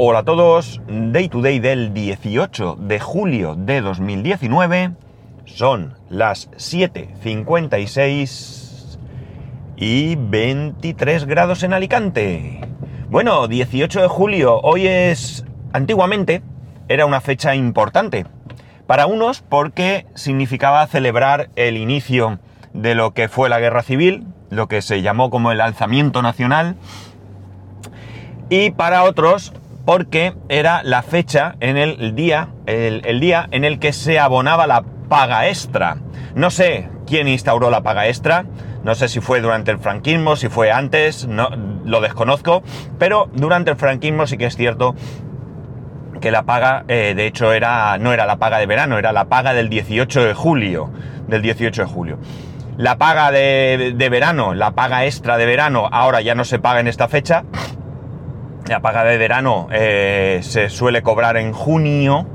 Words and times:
Hola 0.00 0.20
a 0.20 0.22
todos, 0.22 0.80
Day 0.86 1.28
to 1.28 1.42
Day 1.42 1.58
del 1.58 1.92
18 1.92 2.76
de 2.78 3.00
julio 3.00 3.56
de 3.56 3.80
2019, 3.80 4.92
son 5.44 5.96
las 6.08 6.48
7.56 6.52 8.96
y 9.76 10.14
23 10.14 11.24
grados 11.24 11.64
en 11.64 11.72
Alicante. 11.72 12.60
Bueno, 13.10 13.48
18 13.48 14.02
de 14.02 14.06
julio, 14.06 14.60
hoy 14.60 14.86
es, 14.86 15.44
antiguamente, 15.72 16.42
era 16.86 17.04
una 17.04 17.20
fecha 17.20 17.56
importante. 17.56 18.24
Para 18.86 19.06
unos 19.06 19.40
porque 19.40 20.06
significaba 20.14 20.86
celebrar 20.86 21.50
el 21.56 21.76
inicio 21.76 22.38
de 22.72 22.94
lo 22.94 23.14
que 23.14 23.28
fue 23.28 23.48
la 23.48 23.58
guerra 23.58 23.82
civil, 23.82 24.28
lo 24.48 24.68
que 24.68 24.80
se 24.80 25.02
llamó 25.02 25.28
como 25.28 25.50
el 25.50 25.60
alzamiento 25.60 26.22
nacional, 26.22 26.76
y 28.48 28.70
para 28.70 29.02
otros 29.02 29.52
porque 29.88 30.34
era 30.50 30.82
la 30.82 31.00
fecha 31.00 31.56
en 31.60 31.78
el 31.78 32.14
día, 32.14 32.50
el, 32.66 33.20
día 33.20 33.48
en 33.52 33.64
el 33.64 33.78
que 33.78 33.94
se 33.94 34.18
abonaba 34.18 34.66
la 34.66 34.82
paga 34.82 35.48
extra. 35.48 35.96
No 36.34 36.50
sé 36.50 36.90
quién 37.06 37.26
instauró 37.26 37.70
la 37.70 37.82
paga 37.82 38.06
extra, 38.06 38.44
no 38.84 38.94
sé 38.94 39.08
si 39.08 39.20
fue 39.20 39.40
durante 39.40 39.70
el 39.70 39.78
franquismo, 39.78 40.36
si 40.36 40.50
fue 40.50 40.70
antes, 40.70 41.26
no, 41.26 41.48
lo 41.86 42.02
desconozco, 42.02 42.62
pero 42.98 43.30
durante 43.32 43.70
el 43.70 43.78
franquismo 43.78 44.26
sí 44.26 44.36
que 44.36 44.44
es 44.44 44.56
cierto 44.56 44.94
que 46.20 46.30
la 46.32 46.42
paga, 46.42 46.84
eh, 46.88 47.14
de 47.16 47.26
hecho, 47.26 47.54
era, 47.54 47.96
no 47.96 48.12
era 48.12 48.26
la 48.26 48.36
paga 48.36 48.58
de 48.58 48.66
verano, 48.66 48.98
era 48.98 49.12
la 49.12 49.30
paga 49.30 49.54
del 49.54 49.70
18 49.70 50.22
de 50.22 50.34
julio, 50.34 50.90
del 51.28 51.40
18 51.40 51.80
de 51.80 51.88
julio. 51.88 52.18
La 52.76 52.98
paga 52.98 53.30
de, 53.30 53.94
de 53.96 54.08
verano, 54.10 54.52
la 54.52 54.72
paga 54.72 55.06
extra 55.06 55.38
de 55.38 55.46
verano, 55.46 55.88
ahora 55.90 56.20
ya 56.20 56.34
no 56.34 56.44
se 56.44 56.58
paga 56.58 56.80
en 56.80 56.88
esta 56.88 57.08
fecha, 57.08 57.44
la 58.68 58.80
paga 58.80 59.04
de 59.04 59.16
verano 59.16 59.68
eh, 59.72 60.40
se 60.42 60.68
suele 60.68 61.02
cobrar 61.02 61.36
en 61.36 61.52
junio, 61.52 62.26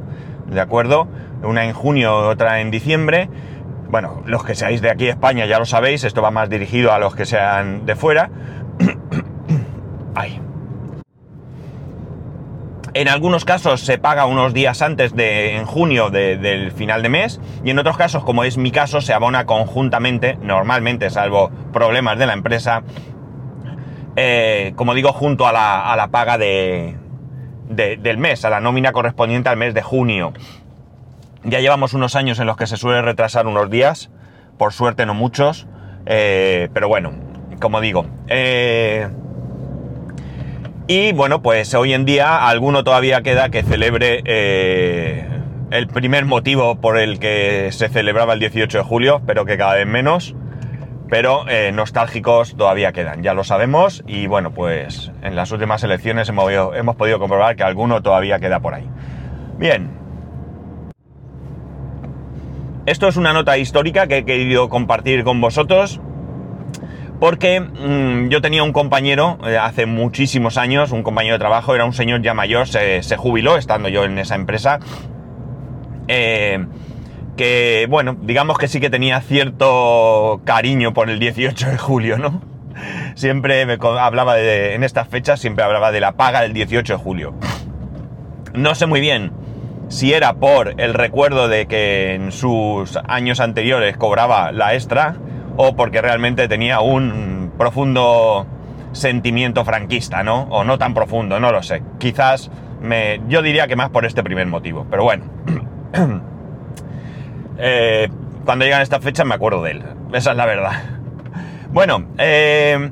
¿de 0.48 0.60
acuerdo? 0.60 1.08
Una 1.44 1.66
en 1.66 1.74
junio, 1.74 2.18
otra 2.28 2.62
en 2.62 2.72
diciembre. 2.72 3.30
Bueno, 3.90 4.24
los 4.26 4.44
que 4.44 4.56
seáis 4.56 4.82
de 4.82 4.90
aquí 4.90 5.08
España 5.08 5.46
ya 5.46 5.60
lo 5.60 5.66
sabéis, 5.66 6.04
esto 6.04 6.22
va 6.22 6.32
más 6.32 6.50
dirigido 6.50 6.92
a 6.92 7.00
los 7.00 7.16
que 7.16 7.26
sean 7.26 7.86
de 7.86 7.96
fuera. 7.96 8.32
Ay. 10.16 10.40
En 12.96 13.08
algunos 13.08 13.44
casos 13.44 13.82
se 13.82 13.98
paga 13.98 14.28
unos 14.28 14.54
días 14.54 14.84
antes 14.84 15.16
de 15.16 15.56
en 15.56 15.66
junio 15.66 16.12
del 16.12 16.72
final 16.72 17.02
de 17.02 17.10
mes 17.10 17.42
y 17.64 17.72
en 17.72 17.80
otros 17.80 17.98
casos, 17.98 18.24
como 18.24 18.44
es 18.44 18.58
mi 18.58 18.72
caso, 18.72 19.02
se 19.02 19.14
abona 19.14 19.46
conjuntamente, 19.46 20.38
normalmente, 20.42 21.10
salvo 21.10 21.50
problemas 21.72 22.20
de 22.20 22.28
la 22.28 22.34
empresa, 22.34 22.84
eh, 24.16 24.74
como 24.76 24.94
digo, 24.94 25.12
junto 25.14 25.48
a 25.48 25.52
la, 25.52 26.08
paga 26.12 26.38
de, 26.38 26.96
del 27.70 28.18
mes, 28.18 28.46
a 28.46 28.50
la 28.50 28.60
nómina 28.60 28.92
correspondiente 28.92 29.50
al 29.50 29.58
mes 29.58 29.74
de 29.74 29.82
junio. 29.82 30.34
Ya 31.44 31.60
llevamos 31.60 31.94
unos 31.94 32.16
años 32.16 32.40
en 32.40 32.48
los 32.48 32.58
que 32.58 32.68
se 32.68 32.78
suele 32.78 33.02
retrasar 33.02 33.48
unos 33.48 33.70
días, 33.70 34.10
por 34.58 34.72
suerte 34.72 35.06
no 35.06 35.14
muchos, 35.14 35.68
eh, 36.06 36.70
pero 36.74 36.88
bueno, 36.88 37.12
como 37.60 37.82
digo. 37.82 38.06
Eh, 38.28 39.10
y 40.88 41.12
bueno, 41.14 41.42
pues 41.42 41.74
hoy 41.74 41.94
en 41.94 42.06
día 42.06 42.48
alguno 42.48 42.84
todavía 42.84 43.22
queda 43.22 43.50
que 43.50 43.64
celebre 43.64 44.22
el 45.72 45.88
primer 45.88 46.26
motivo 46.26 46.76
por 46.76 47.00
el 47.00 47.20
que 47.20 47.70
se 47.72 47.90
celebraba 47.90 48.34
el 48.34 48.40
18 48.40 48.78
de 48.78 48.84
julio, 48.84 49.22
pero 49.26 49.46
que 49.46 49.58
cada 49.58 49.74
vez 49.74 49.88
menos 49.88 50.36
pero 51.10 51.48
eh, 51.48 51.72
nostálgicos 51.72 52.56
todavía 52.56 52.92
quedan, 52.92 53.24
ya 53.24 53.34
lo 53.34 53.44
sabemos 53.44 54.04
y 54.08 54.28
bueno, 54.28 54.52
pues 54.52 55.12
en 55.22 55.36
las 55.36 55.52
últimas 55.52 55.84
elecciones 55.84 56.30
hemos, 56.30 56.96
podido 56.96 57.20
comprobar 57.20 57.56
que 57.56 57.64
alguno 57.64 58.02
todavía 58.02 58.40
queda 58.40 58.60
por 58.60 58.74
ahí. 58.74 58.90
Bien. 59.58 59.92
Esto 62.86 63.08
es 63.08 63.16
una 63.16 63.32
nota 63.32 63.58
histórica 63.58 64.08
que 64.08 64.18
he 64.18 64.26
querido 64.26 64.68
compartir 64.68 65.24
con 65.24 65.40
vosotros 65.40 66.02
porque 67.20 67.62
mm, 67.62 68.30
yo 68.30 68.42
tenía 68.42 68.64
un 68.64 68.74
compañero 68.74 69.38
eh, 69.46 69.58
hace 69.58 69.86
muchísimos 69.86 70.58
años, 70.58 70.92
un 70.92 71.04
compañero 71.04 71.36
de 71.36 71.40
trabajo, 71.40 71.76
era 71.76 71.86
un 71.86 71.94
señor 71.94 72.22
ya 72.22 72.34
mayor, 72.34 72.68
se, 72.68 73.02
se 73.04 73.16
jubiló 73.16 73.58
estando 73.58 73.88
yo 73.88 74.04
en 74.04 74.18
esa 74.18 74.36
empresa. 74.36 74.80
Eh, 76.08 76.66
que, 77.36 77.88
bueno, 77.90 78.16
digamos 78.22 78.58
que 78.58 78.68
sí 78.68 78.80
que 78.80 78.90
tenía 78.90 79.22
cierto 79.22 80.42
cariño 80.46 80.94
por 80.94 81.10
el 81.10 81.20
18 81.20 81.70
de 81.70 81.78
julio, 81.78 82.18
¿no? 82.18 82.42
Siempre 83.16 83.66
me 83.66 83.78
hablaba 84.00 84.36
de, 84.36 84.74
en 84.76 84.84
estas 84.84 85.08
fechas, 85.08 85.40
siempre 85.40 85.64
hablaba 85.64 85.92
de 85.92 86.00
la 86.00 86.14
paga 86.14 86.42
del 86.42 86.54
18 86.54 86.94
de 86.94 87.00
julio. 87.00 87.34
No 88.54 88.76
sé 88.76 88.86
muy 88.86 89.00
bien 89.00 89.32
si 89.90 90.14
era 90.14 90.34
por 90.34 90.80
el 90.82 90.94
recuerdo 90.94 91.48
de 91.48 91.68
que 91.68 92.16
en 92.16 92.32
sus 92.32 92.98
años 93.08 93.40
anteriores 93.40 93.98
cobraba 93.98 94.52
la 94.52 94.74
extra 94.74 95.16
o 95.56 95.76
porque 95.76 96.02
realmente 96.02 96.48
tenía 96.48 96.80
un 96.80 97.52
profundo 97.58 98.48
sentimiento 98.92 99.66
franquista, 99.66 100.24
¿no? 100.24 100.44
O 100.44 100.64
no 100.64 100.78
tan 100.78 100.94
profundo, 100.94 101.40
no 101.40 101.52
lo 101.52 101.62
sé. 101.62 101.84
Quizás 102.00 102.50
me, 102.82 103.22
yo 103.28 103.42
diría 103.42 103.68
que 103.68 103.76
más 103.76 103.90
por 103.90 104.06
este 104.06 104.24
primer 104.24 104.48
motivo, 104.48 104.86
pero 104.90 105.04
bueno. 105.04 105.26
Eh, 107.58 108.10
cuando 108.46 108.66
llegan 108.66 108.82
estas 108.82 109.04
fechas 109.04 109.26
me 109.26 109.36
acuerdo 109.36 109.64
de 109.64 109.72
él. 109.72 109.84
Esa 110.14 110.32
es 110.32 110.38
la 110.38 110.46
verdad. 110.46 110.72
Bueno, 111.72 112.06
eh, 112.18 112.92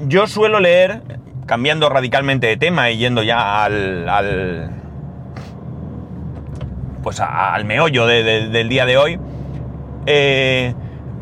yo 0.00 0.26
suelo 0.26 0.60
leer, 0.60 1.02
cambiando 1.46 1.88
radicalmente 1.88 2.46
de 2.46 2.56
tema 2.56 2.90
y 2.90 2.98
yendo 2.98 3.22
ya 3.22 3.64
al, 3.64 4.70
pues 7.02 7.20
al 7.20 7.64
meollo 7.64 8.06
del 8.06 8.68
día 8.68 8.86
de 8.86 8.96
hoy, 8.96 9.18
eh, 10.06 10.74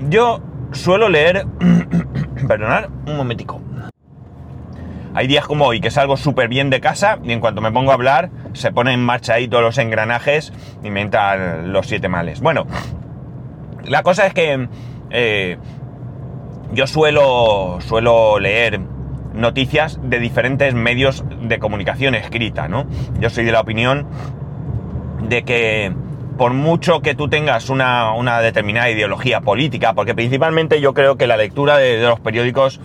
yo 0.09 0.41
suelo 0.73 1.09
leer, 1.09 1.47
perdonad 2.49 2.87
un 3.07 3.17
momentico. 3.17 3.61
Hay 5.15 5.27
días 5.27 5.45
como 5.47 5.67
hoy 5.67 5.81
que 5.81 5.91
salgo 5.91 6.17
súper 6.17 6.49
bien 6.49 6.71
de 6.71 6.81
casa 6.81 7.19
y 7.25 7.33
en 7.33 7.41
cuanto 7.41 7.61
me 7.61 7.73
pongo 7.73 7.91
a 7.91 7.95
hablar 7.95 8.31
se 8.53 8.73
ponen 8.73 8.95
en 8.95 9.05
marcha 9.05 9.35
ahí 9.35 9.49
todos 9.49 9.63
los 9.63 9.79
engranajes 9.79 10.53
y 10.85 10.91
me 10.91 11.01
entran 11.01 11.73
los 11.73 11.87
siete 11.87 12.09
males. 12.09 12.41
Bueno, 12.41 12.67
la 13.85 14.03
cosa 14.03 14.27
es 14.27 14.35
que 14.35 14.69
eh, 15.11 15.59
yo 16.73 16.87
suelo, 16.87 17.79
suelo 17.81 18.39
leer 18.39 18.81
noticias 19.35 19.99
de 20.03 20.19
diferentes 20.19 20.75
medios 20.75 21.25
de 21.43 21.59
comunicación 21.59 22.15
escrita, 22.15 22.69
¿no? 22.69 22.87
Yo 23.19 23.31
soy 23.31 23.45
de 23.45 23.53
la 23.53 23.61
opinión 23.61 24.07
de 25.29 25.43
que 25.43 25.93
por 26.41 26.55
mucho 26.55 27.03
que 27.03 27.15
tú 27.15 27.29
tengas 27.29 27.69
una, 27.69 28.41
determinada 28.41 28.89
ideología 28.89 29.43
política, 29.43 29.93
porque 29.93 30.15
principalmente 30.15 30.81
yo 30.81 30.95
creo 30.95 31.17
que 31.17 31.27
la 31.27 31.37
lectura 31.37 31.77
de 31.77 32.01
los 32.01 32.19
periódicos 32.21 32.81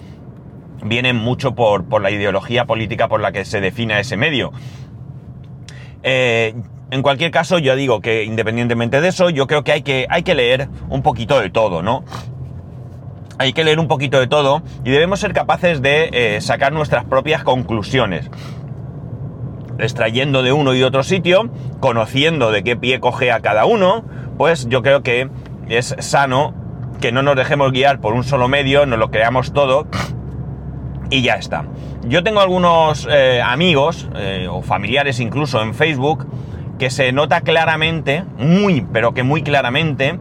vienen 0.85 1.16
mucho 1.16 1.56
por, 1.56 2.01
la 2.01 2.12
ideología 2.12 2.66
política 2.66 3.07
por 3.07 3.19
la 3.19 3.31
que 3.31 3.46
se 3.46 3.62
define 3.62 4.00
ese 4.00 4.18
medio. 4.18 4.51
Eh, 6.03 6.53
en 6.91 7.01
cualquier 7.01 7.31
caso, 7.31 7.57
yo 7.57 7.75
digo 7.75 8.00
que 8.00 8.23
independientemente 8.23 9.01
de 9.01 9.07
eso, 9.07 9.29
yo 9.29 9.47
creo 9.47 9.63
que 9.63 9.72
hay 9.72 9.81
que, 9.81 10.06
hay 10.09 10.23
que 10.23 10.35
leer 10.35 10.69
un 10.90 11.01
poquito 11.01 11.40
de 11.40 11.50
todo, 11.50 11.81
¿no? 11.81 12.03
Hay 13.38 13.53
que 13.53 13.63
leer 13.63 13.79
un 13.79 13.88
poquito 13.88 14.19
de 14.19 14.28
todo 14.28 14.62
y 14.84 14.91
debemos 14.91 15.19
ser 15.19 15.34
capaces 15.34 15.81
de 15.81 16.09
eh, 16.13 16.41
sacar 16.41 16.72
nuestras 16.72 17.03
propias 17.06 17.44
conclusiones. 17.44 18.29
Extrayendo 19.78 20.41
de 20.41 20.53
uno 20.53 20.73
y 20.73 20.84
otro 20.84 21.03
sitio, 21.03 21.50
conociendo 21.81 22.52
de 22.52 22.63
qué 22.63 22.78
pie 22.78 23.02
coge 23.02 23.31
a 23.31 23.41
cada 23.41 23.66
uno, 23.66 24.06
pues 24.38 24.69
yo 24.69 24.81
creo 24.81 25.03
que 25.03 25.29
es 25.67 25.96
sano 26.00 26.53
que 27.02 27.12
no 27.12 27.23
nos 27.23 27.35
dejemos 27.35 27.72
guiar 27.72 28.00
por 28.00 28.13
un 28.13 28.23
solo 28.23 28.47
medio, 28.47 28.85
nos 28.85 29.00
lo 29.00 29.12
creamos 29.12 29.52
todo 29.52 29.88
y 31.09 31.21
ya 31.21 31.35
está. 31.35 31.66
Yo 32.07 32.23
tengo 32.23 32.39
algunos 32.39 33.07
eh, 33.09 33.41
amigos 33.43 34.09
eh, 34.16 34.47
o 34.49 34.61
familiares 34.61 35.19
incluso 35.19 35.61
en 35.61 35.73
Facebook 35.73 36.28
que 36.78 36.90
se 36.90 37.11
nota 37.11 37.41
claramente, 37.41 38.23
muy, 38.37 38.85
pero 38.91 39.13
que 39.13 39.23
muy 39.23 39.43
claramente, 39.43 40.19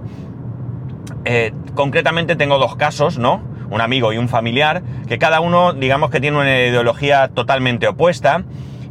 eh, 1.25 1.53
concretamente 1.75 2.37
tengo 2.37 2.59
dos 2.59 2.77
casos, 2.77 3.19
¿no? 3.19 3.43
Un 3.71 3.81
amigo 3.81 4.13
y 4.13 4.19
un 4.19 4.29
familiar, 4.29 4.83
que 5.09 5.19
cada 5.19 5.41
uno 5.41 5.73
digamos 5.73 6.11
que 6.11 6.21
tiene 6.21 6.39
una 6.39 6.61
ideología 6.61 7.29
totalmente 7.29 7.89
opuesta 7.89 8.45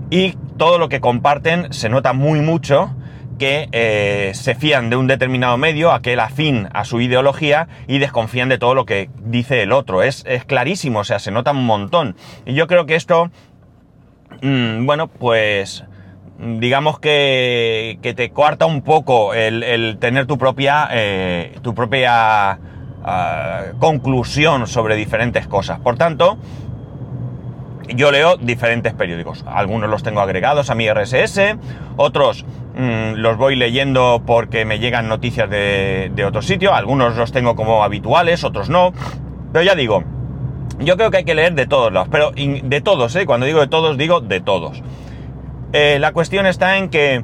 y 0.09 0.35
todo 0.57 0.77
lo 0.77 0.89
que 0.89 0.99
comparten 0.99 1.71
se 1.71 1.89
nota 1.89 2.13
muy 2.13 2.41
mucho 2.41 2.93
que 3.37 3.69
eh, 3.71 4.31
se 4.33 4.55
fían 4.55 4.89
de 4.89 4.95
un 4.95 5.07
determinado 5.07 5.57
medio, 5.57 5.91
aquel 5.91 6.19
afín 6.19 6.67
a 6.73 6.85
su 6.85 7.01
ideología, 7.01 7.67
y 7.87 7.99
desconfían 7.99 8.49
de 8.49 8.57
todo 8.57 8.75
lo 8.75 8.85
que 8.85 9.09
dice 9.23 9.61
el 9.61 9.71
otro. 9.71 10.03
Es, 10.03 10.23
clarísimo, 10.47 10.99
o 10.99 11.03
sea, 11.03 11.19
se 11.19 11.31
nota 11.31 11.51
un 11.51 11.65
montón. 11.65 12.15
Y 12.45 12.53
yo 12.53 12.67
creo 12.67 12.85
que 12.85 12.95
esto, 12.95 13.31
mm, 14.41 14.85
bueno, 14.85 15.07
pues 15.07 15.83
digamos 16.37 16.99
que, 16.99 17.99
que, 18.01 18.13
te 18.13 18.31
coarta 18.31 18.65
un 18.65 18.81
poco 18.81 19.33
el, 19.33 19.97
tener 19.99 20.25
tu 20.25 20.37
propia, 20.37 20.89
eh, 20.91 21.55
tu 21.61 21.73
propia 21.73 22.59
ah, 23.03 23.63
conclusión 23.79 24.67
sobre 24.67 24.95
diferentes 24.95 25.47
cosas. 25.47 25.79
Por 25.79 25.97
tanto, 25.97 26.37
yo 27.89 28.11
leo 28.11 28.37
diferentes 28.37 28.93
periódicos. 28.93 29.43
Algunos 29.47 29.89
los 29.89 30.03
tengo 30.03 30.21
agregados 30.21 30.69
a 30.69 30.75
mi 30.75 30.89
RSS, 30.89 31.57
otros 31.97 32.45
mm, 32.75 33.13
los 33.15 33.37
voy 33.37 33.55
leyendo 33.55 34.23
porque 34.25 34.65
me 34.65 34.79
llegan 34.79 35.07
noticias 35.07 35.49
de, 35.49 36.11
de 36.13 36.25
otro 36.25 36.41
sitio, 36.41 36.73
algunos 36.73 37.15
los 37.17 37.31
tengo 37.31 37.55
como 37.55 37.83
habituales, 37.83 38.43
otros 38.43 38.69
no. 38.69 38.93
Pero 39.51 39.63
ya 39.63 39.75
digo, 39.75 40.03
yo 40.79 40.97
creo 40.97 41.11
que 41.11 41.17
hay 41.17 41.23
que 41.23 41.35
leer 41.35 41.53
de 41.53 41.67
todos 41.67 41.91
lados, 41.91 42.09
pero 42.11 42.31
de 42.31 42.81
todos, 42.81 43.15
¿eh? 43.15 43.25
cuando 43.25 43.45
digo 43.45 43.59
de 43.59 43.67
todos, 43.67 43.97
digo 43.97 44.21
de 44.21 44.41
todos. 44.41 44.81
Eh, 45.71 45.97
la 45.99 46.11
cuestión 46.11 46.45
está 46.45 46.77
en 46.77 46.89
que 46.89 47.23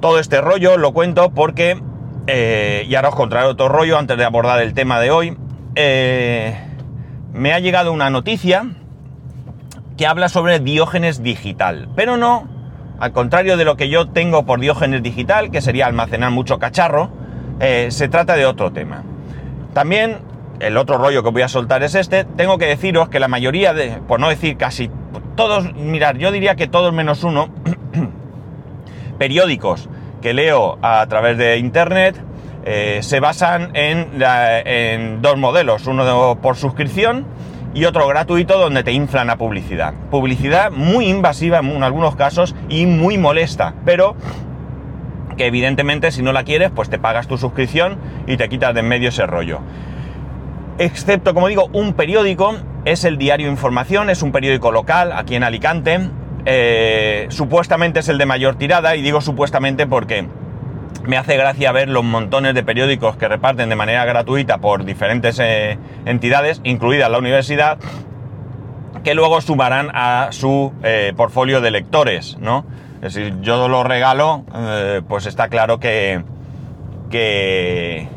todo 0.00 0.18
este 0.18 0.40
rollo 0.40 0.76
lo 0.76 0.92
cuento 0.92 1.30
porque, 1.30 1.80
eh, 2.26 2.84
y 2.88 2.94
ahora 2.94 3.08
os 3.10 3.14
contaré 3.14 3.46
otro 3.46 3.68
rollo 3.68 3.98
antes 3.98 4.16
de 4.16 4.24
abordar 4.24 4.60
el 4.60 4.74
tema 4.74 5.00
de 5.00 5.10
hoy, 5.10 5.36
eh, 5.74 6.56
me 7.32 7.52
ha 7.52 7.58
llegado 7.58 7.92
una 7.92 8.10
noticia 8.10 8.66
que 9.96 10.06
habla 10.06 10.28
sobre 10.28 10.60
Diógenes 10.60 11.22
digital, 11.22 11.88
pero 11.94 12.16
no, 12.16 12.48
al 12.98 13.12
contrario 13.12 13.56
de 13.56 13.64
lo 13.64 13.76
que 13.76 13.88
yo 13.88 14.08
tengo 14.08 14.44
por 14.44 14.60
Diógenes 14.60 15.02
digital, 15.02 15.50
que 15.50 15.60
sería 15.60 15.86
almacenar 15.86 16.30
mucho 16.30 16.58
cacharro, 16.58 17.10
se 17.60 18.08
trata 18.08 18.36
de 18.36 18.46
otro 18.46 18.72
tema. 18.72 19.04
También 19.72 20.18
el 20.60 20.76
otro 20.76 20.98
rollo 20.98 21.22
que 21.22 21.30
voy 21.30 21.42
a 21.42 21.48
soltar 21.48 21.82
es 21.82 21.94
este, 21.94 22.24
tengo 22.24 22.58
que 22.58 22.66
deciros 22.66 23.08
que 23.08 23.18
la 23.20 23.28
mayoría 23.28 23.74
de, 23.74 24.00
por 24.06 24.20
no 24.20 24.28
decir 24.28 24.56
casi 24.56 24.90
todos, 25.36 25.72
mirar, 25.74 26.16
yo 26.16 26.30
diría 26.30 26.54
que 26.54 26.66
todos 26.66 26.92
menos 26.92 27.24
uno, 27.24 27.48
periódicos 29.18 29.88
que 30.22 30.32
leo 30.32 30.78
a 30.80 31.06
través 31.06 31.36
de 31.38 31.58
internet, 31.58 32.16
eh, 32.64 33.00
se 33.02 33.20
basan 33.20 33.72
en, 33.74 35.20
dos 35.20 35.36
modelos, 35.36 35.86
uno 35.86 36.38
por 36.40 36.56
suscripción 36.56 37.26
y 37.74 37.84
otro 37.84 38.06
gratuito 38.06 38.58
donde 38.58 38.82
te 38.82 38.92
inflan 38.92 39.30
a 39.30 39.36
publicidad. 39.36 39.94
Publicidad 40.10 40.70
muy 40.70 41.06
invasiva 41.06 41.58
en 41.58 41.82
algunos 41.82 42.16
casos 42.16 42.54
y 42.68 42.86
muy 42.86 43.18
molesta, 43.18 43.74
pero 43.84 44.16
que 45.36 45.46
evidentemente 45.46 46.12
si 46.12 46.22
no 46.22 46.32
la 46.32 46.44
quieres, 46.44 46.70
pues 46.70 46.88
te 46.88 46.98
pagas 46.98 47.26
tu 47.26 47.36
suscripción 47.36 47.98
y 48.26 48.36
te 48.36 48.48
quitas 48.48 48.72
de 48.72 48.80
en 48.80 48.88
medio 48.88 49.08
ese 49.08 49.26
rollo 49.26 49.60
excepto, 50.78 51.34
como 51.34 51.48
digo, 51.48 51.68
un 51.72 51.94
periódico, 51.94 52.56
es 52.84 53.04
el 53.04 53.18
Diario 53.18 53.48
Información, 53.48 54.10
es 54.10 54.22
un 54.22 54.32
periódico 54.32 54.72
local 54.72 55.12
aquí 55.12 55.36
en 55.36 55.44
Alicante, 55.44 56.10
eh, 56.44 57.26
supuestamente 57.30 58.00
es 58.00 58.08
el 58.08 58.18
de 58.18 58.26
mayor 58.26 58.56
tirada, 58.56 58.96
y 58.96 59.02
digo 59.02 59.20
supuestamente 59.20 59.86
porque 59.86 60.26
me 61.06 61.16
hace 61.16 61.36
gracia 61.36 61.72
ver 61.72 61.88
los 61.88 62.04
montones 62.04 62.54
de 62.54 62.62
periódicos 62.62 63.16
que 63.16 63.28
reparten 63.28 63.68
de 63.68 63.76
manera 63.76 64.04
gratuita 64.04 64.58
por 64.58 64.84
diferentes 64.84 65.38
eh, 65.40 65.78
entidades, 66.04 66.60
incluida 66.64 67.08
la 67.08 67.18
universidad, 67.18 67.78
que 69.02 69.14
luego 69.14 69.40
sumarán 69.40 69.90
a 69.92 70.28
su 70.30 70.72
eh, 70.82 71.12
portfolio 71.16 71.60
de 71.60 71.70
lectores, 71.70 72.38
¿no? 72.40 72.64
Es 73.02 73.14
decir, 73.14 73.40
yo 73.42 73.68
lo 73.68 73.84
regalo, 73.84 74.44
pues 75.08 75.26
está 75.26 75.48
claro 75.48 75.78
que, 75.78 76.24
que, 77.10 78.08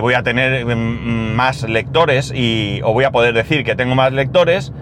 voy 0.00 0.14
a 0.14 0.22
tener 0.22 0.64
mm, 0.64 1.34
más 1.34 1.62
lectores 1.64 2.32
y, 2.34 2.80
o 2.82 2.92
voy 2.92 3.04
a 3.04 3.10
poder 3.10 3.34
decir 3.34 3.64
que 3.64 3.76
tengo 3.76 3.94
más 3.94 4.12
lectores 4.12 4.72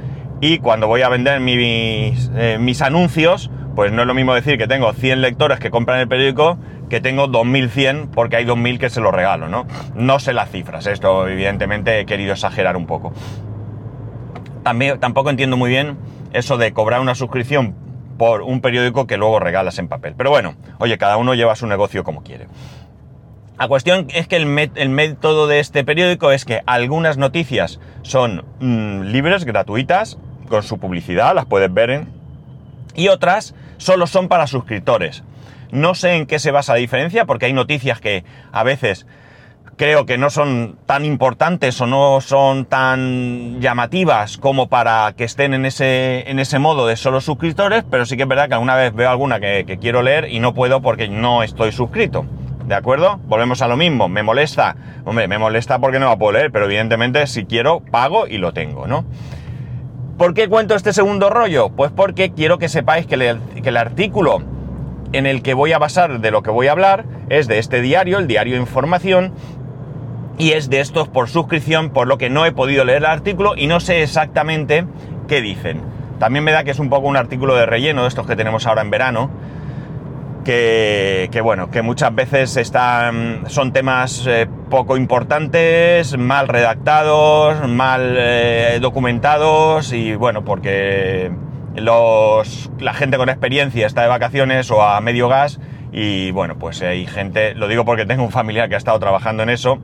y 0.41 0.59
cuando 0.59 0.87
voy 0.89 1.03
a 1.03 1.09
vender 1.09 1.41
eh, 1.41 2.59
mis 2.61 2.83
anuncios, 2.83 3.51
pues 3.75 3.93
no 3.93 4.03
es 4.03 4.09
lo 4.09 4.15
mismo 4.15 4.35
decir 4.35 4.59
que 4.59 4.67
tengo 4.67 4.93
100 4.93 5.21
lectores 5.21 5.59
que 5.59 5.71
compran 5.71 6.01
el 6.01 6.09
periódico 6.09 6.59
que 6.89 7.01
tengo 7.01 7.27
2100 7.27 8.09
porque 8.09 8.37
hay 8.37 8.45
2000 8.45 8.79
que 8.79 8.91
se 8.91 9.01
lo 9.01 9.11
regalo, 9.11 9.49
¿no? 9.49 9.67
No 9.95 10.19
sé 10.19 10.33
las 10.33 10.51
cifras, 10.51 10.87
esto 10.87 11.27
evidentemente 11.29 11.99
he 11.99 12.07
querido 12.07 12.33
exagerar 12.33 12.77
un 12.77 12.87
poco. 12.87 13.13
También, 14.63 14.99
tampoco 15.01 15.31
entiendo 15.31 15.57
muy 15.57 15.71
bien 15.71 15.97
eso 16.33 16.57
de 16.57 16.73
cobrar 16.73 17.01
una 17.01 17.15
suscripción 17.15 17.75
por 18.19 18.43
un 18.43 18.61
periódico 18.61 19.07
que 19.07 19.17
luego 19.17 19.41
regalas 19.41 19.79
en 19.79 19.89
papel. 19.89 20.15
Pero 20.17 20.31
bueno, 20.31 20.55
oye, 20.79 20.99
cada 20.99 21.17
uno 21.17 21.35
lleva 21.35 21.57
su 21.57 21.67
negocio 21.67 22.05
como 22.05 22.23
quiere. 22.23 22.47
La 23.59 23.69
cuestión 23.69 24.09
es 24.13 24.27
que 24.27 24.37
el, 24.37 24.47
método 24.47 25.47
de 25.47 25.61
este 25.61 25.85
periódico 25.85 26.33
es 26.33 26.45
que 26.45 26.63
algunas 26.67 27.19
noticias 27.19 27.79
son 28.03 28.45
mm, 28.59 29.03
libres, 29.03 29.45
gratuitas, 29.45 30.19
con 30.49 30.63
su 30.63 30.79
publicidad, 30.79 31.35
las 31.35 31.47
puedes 31.47 31.73
ver 31.73 31.91
en... 31.91 32.09
Y 32.97 33.09
otras 33.09 33.55
solo 33.85 34.07
son 34.07 34.29
para 34.29 34.47
suscriptores. 34.47 35.25
No 35.71 35.95
sé 35.95 36.15
en 36.15 36.25
qué 36.25 36.39
se 36.39 36.51
basa 36.51 36.73
la 36.73 36.79
diferencia, 36.79 37.27
porque 37.27 37.47
hay 37.47 37.53
noticias 37.53 38.01
que 38.01 38.25
a 38.51 38.63
veces 38.63 39.07
creo 39.77 40.07
que 40.07 40.17
no 40.17 40.31
son 40.31 40.79
tan 40.87 41.05
importantes 41.05 41.79
o 41.83 41.87
no 41.87 42.23
son 42.23 42.65
tan 42.65 43.61
llamativas 43.61 44.39
como 44.39 44.69
para 44.71 45.13
que 45.19 45.25
estén 45.25 45.53
en 45.53 45.67
ese, 45.67 46.31
en 46.31 46.39
ese 46.39 46.59
modo 46.59 46.87
de 46.87 46.97
solo 46.97 47.21
suscriptores, 47.21 47.85
pero 47.91 48.07
sí 48.07 48.17
que 48.17 48.23
es 48.23 48.29
verdad 48.29 48.49
que 48.49 48.55
alguna 48.55 48.77
vez 48.77 48.95
veo 48.95 49.11
alguna 49.11 49.39
que 49.39 49.79
quiero 49.79 50.01
leer 50.01 50.31
y 50.31 50.41
no 50.41 50.55
puedo 50.55 50.81
porque 50.81 51.09
no 51.09 51.43
estoy 51.43 51.71
suscrito. 51.71 52.25
¿De 52.67 52.75
acuerdo? 52.75 53.21
Volvemos 53.27 53.61
a 53.61 53.69
lo 53.69 53.77
mismo. 53.77 54.09
¿Me 54.09 54.23
molesta? 54.23 54.77
Hombre, 55.05 55.29
me 55.29 55.37
molesta 55.37 55.79
porque 55.79 55.99
no 55.99 56.07
va 56.07 56.13
a 56.13 56.19
poder 56.19 56.41
leer, 56.41 56.53
pero 56.53 56.65
evidentemente 56.65 57.27
si 57.27 57.45
quiero, 57.45 57.81
pago 57.81 58.27
y 58.27 58.39
lo 58.39 58.55
tengo, 58.55 58.87
¿no? 58.87 59.05
¿Por 60.19 60.33
qué 60.33 60.49
cuento 60.49 60.77
este 60.77 60.93
segundo 60.93 61.29
rollo? 61.29 61.71
Pues 61.71 61.91
porque 61.91 62.31
quiero 62.31 62.59
que 62.59 62.69
sepáis 62.69 63.05
que, 63.07 63.17
el 63.17 63.77
artículo 63.77 64.43
en 65.13 65.27
el 65.27 65.43
que 65.43 65.55
voy 65.55 65.73
a 65.73 65.79
basar 65.79 66.21
de 66.21 66.31
lo 66.31 66.43
que 66.43 66.51
voy 66.51 66.69
a 66.69 66.73
hablar 66.73 67.05
es 67.31 67.49
de 67.49 67.59
este 67.59 67.81
diario, 67.81 68.19
el 68.19 68.29
diario 68.29 68.57
Información, 68.57 69.33
y 70.39 70.53
es 70.53 70.71
de 70.71 70.79
estos 70.79 71.09
por 71.09 71.29
suscripción, 71.29 71.91
por 71.91 72.07
lo 72.07 72.17
que 72.17 72.31
no 72.31 72.47
he 72.47 72.53
podido 72.53 72.85
leer 72.85 72.99
el 72.99 73.07
artículo 73.07 73.55
y 73.57 73.67
no 73.67 73.81
sé 73.81 74.05
exactamente 74.05 74.85
qué 75.27 75.41
dicen. 75.41 75.81
También 76.21 76.45
me 76.45 76.53
da 76.53 76.63
que 76.63 76.71
es 76.71 76.79
un 76.79 76.91
poco 76.91 77.09
un 77.09 77.17
artículo 77.17 77.57
de 77.57 77.67
relleno 77.67 78.03
de 78.03 78.09
estos 78.09 78.25
que 78.25 78.37
tenemos 78.37 78.69
ahora 78.69 78.83
en 78.83 78.91
verano, 78.91 79.31
que, 80.45 81.41
bueno, 81.43 81.71
que 81.71 81.83
muchas 81.83 82.15
veces 82.15 82.57
están, 82.57 83.45
son 83.49 83.73
temas 83.73 84.27
eh, 84.27 84.47
poco 84.71 84.97
importantes, 84.97 86.17
mal 86.19 86.49
redactados, 86.49 87.67
mal 87.69 88.15
eh, 88.17 88.79
documentados 88.81 89.93
y 89.93 90.15
bueno, 90.15 90.45
porque 90.45 91.33
los, 91.75 92.71
la 92.79 92.95
gente 92.95 93.17
con 93.17 93.29
experiencia 93.29 93.87
está 93.87 94.03
de 94.03 94.09
vacaciones 94.09 94.71
o 94.71 94.83
a 94.83 95.01
medio 95.01 95.29
gas 95.29 95.59
y 95.93 96.31
bueno, 96.31 96.59
pues 96.59 96.83
hay 96.83 97.07
gente, 97.07 97.55
lo 97.55 97.67
digo 97.67 97.85
porque 97.85 98.07
tengo 98.07 98.23
un 98.23 98.31
familiar 98.31 98.69
que 98.69 98.75
ha 98.75 98.79
estado 98.79 98.99
trabajando 98.99 99.43
en 99.43 99.49
eso, 99.49 99.79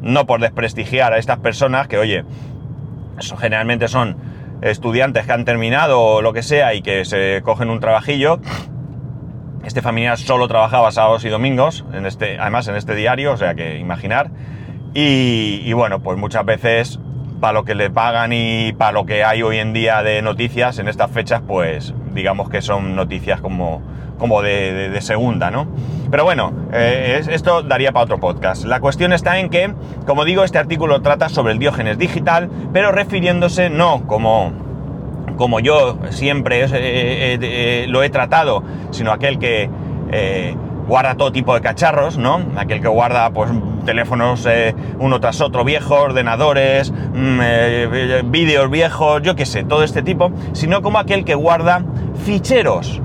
no 0.00 0.26
por 0.26 0.40
desprestigiar 0.40 1.12
a 1.12 1.18
estas 1.18 1.38
personas 1.38 1.86
que 1.86 1.98
oye, 1.98 2.24
eso 3.18 3.36
generalmente 3.36 3.88
son 3.88 4.16
estudiantes 4.62 5.26
que 5.26 5.32
han 5.32 5.44
terminado 5.44 6.00
o 6.00 6.22
lo 6.22 6.32
que 6.32 6.42
sea 6.42 6.74
y 6.74 6.82
que 6.82 7.04
se 7.04 7.42
cogen 7.44 7.70
un 7.70 7.78
trabajillo 7.78 8.40
este 9.68 9.82
familiar 9.82 10.16
solo 10.18 10.48
trabajaba 10.48 10.90
sábados 10.90 11.24
y 11.26 11.28
domingos, 11.28 11.84
en 11.92 12.06
este, 12.06 12.38
además 12.38 12.66
en 12.68 12.76
este 12.76 12.94
diario, 12.94 13.32
o 13.32 13.36
sea 13.36 13.54
que 13.54 13.78
imaginar. 13.78 14.30
Y, 14.94 15.72
bueno, 15.74 16.00
pues 16.00 16.18
muchas 16.18 16.44
veces 16.44 16.98
para 17.38 17.52
lo 17.52 17.64
que 17.64 17.74
le 17.76 17.90
pagan 17.90 18.32
y 18.32 18.72
para 18.72 18.92
lo 18.92 19.06
que 19.06 19.22
hay 19.22 19.42
hoy 19.42 19.58
en 19.58 19.72
día 19.72 20.02
de 20.02 20.22
noticias 20.22 20.78
en 20.78 20.88
estas 20.88 21.10
fechas, 21.10 21.42
pues 21.46 21.94
digamos 22.14 22.48
que 22.48 22.62
son 22.62 22.96
noticias 22.96 23.40
como, 23.40 23.82
como 24.18 24.42
de, 24.42 24.98
segunda, 25.02 25.50
¿no? 25.50 25.68
Pero 26.10 26.24
bueno, 26.24 26.52
eh, 26.72 27.22
esto 27.28 27.62
daría 27.62 27.92
para 27.92 28.06
otro 28.06 28.18
podcast. 28.18 28.64
La 28.64 28.80
cuestión 28.80 29.12
está 29.12 29.38
en 29.38 29.50
que, 29.50 29.72
como 30.06 30.24
digo, 30.24 30.42
este 30.42 30.58
artículo 30.58 31.02
trata 31.02 31.28
sobre 31.28 31.52
el 31.52 31.58
diógenes 31.58 31.98
digital, 31.98 32.48
pero 32.72 32.90
refiriéndose 32.90 33.68
no 33.68 34.06
como 34.06 34.67
como 35.38 35.60
yo 35.60 35.96
siempre 36.10 36.66
lo 37.88 38.02
he 38.02 38.10
tratado, 38.10 38.62
sino 38.90 39.12
aquel 39.12 39.38
que 39.38 39.70
eh, 40.10 40.54
guarda 40.86 41.14
todo 41.14 41.32
tipo 41.32 41.54
de 41.54 41.60
cacharros, 41.60 42.18
¿no? 42.18 42.42
Aquel 42.56 42.80
que 42.80 42.88
guarda 42.88 43.30
pues 43.30 43.50
teléfonos 43.86 44.46
eh, 44.46 44.74
uno 44.98 45.20
tras 45.20 45.40
otro 45.40 45.64
viejos, 45.64 45.98
ordenadores, 45.98 46.90
mm, 46.90 47.40
eh, 47.42 48.22
vídeos 48.24 48.70
viejos, 48.70 49.22
yo 49.22 49.36
qué 49.36 49.46
sé, 49.46 49.64
todo 49.64 49.84
este 49.84 50.02
tipo, 50.02 50.30
sino 50.52 50.82
como 50.82 50.98
aquel 50.98 51.24
que 51.24 51.34
guarda 51.34 51.84
ficheros, 52.24 53.00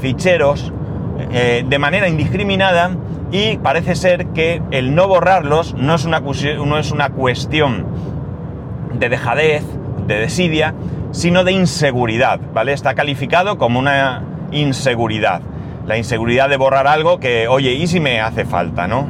ficheros 0.00 0.72
de 1.30 1.78
manera 1.78 2.08
indiscriminada 2.08 2.90
y 3.32 3.56
parece 3.56 3.94
ser 3.94 4.28
que 4.28 4.62
el 4.70 4.94
no 4.94 5.08
borrarlos 5.08 5.74
no 5.74 5.94
es 5.94 6.04
una, 6.04 6.20
no 6.20 6.78
es 6.78 6.92
una 6.92 7.10
cuestión 7.10 7.86
de 8.92 9.08
dejadez, 9.08 9.64
de 10.06 10.20
desidia, 10.20 10.74
sino 11.16 11.44
de 11.44 11.52
inseguridad, 11.52 12.38
¿vale? 12.52 12.74
Está 12.74 12.94
calificado 12.94 13.56
como 13.56 13.78
una 13.78 14.22
inseguridad. 14.52 15.40
La 15.86 15.96
inseguridad 15.96 16.50
de 16.50 16.58
borrar 16.58 16.86
algo 16.86 17.20
que, 17.20 17.48
oye, 17.48 17.72
¿y 17.72 17.86
si 17.86 18.00
me 18.00 18.20
hace 18.20 18.44
falta, 18.44 18.86
no? 18.86 19.06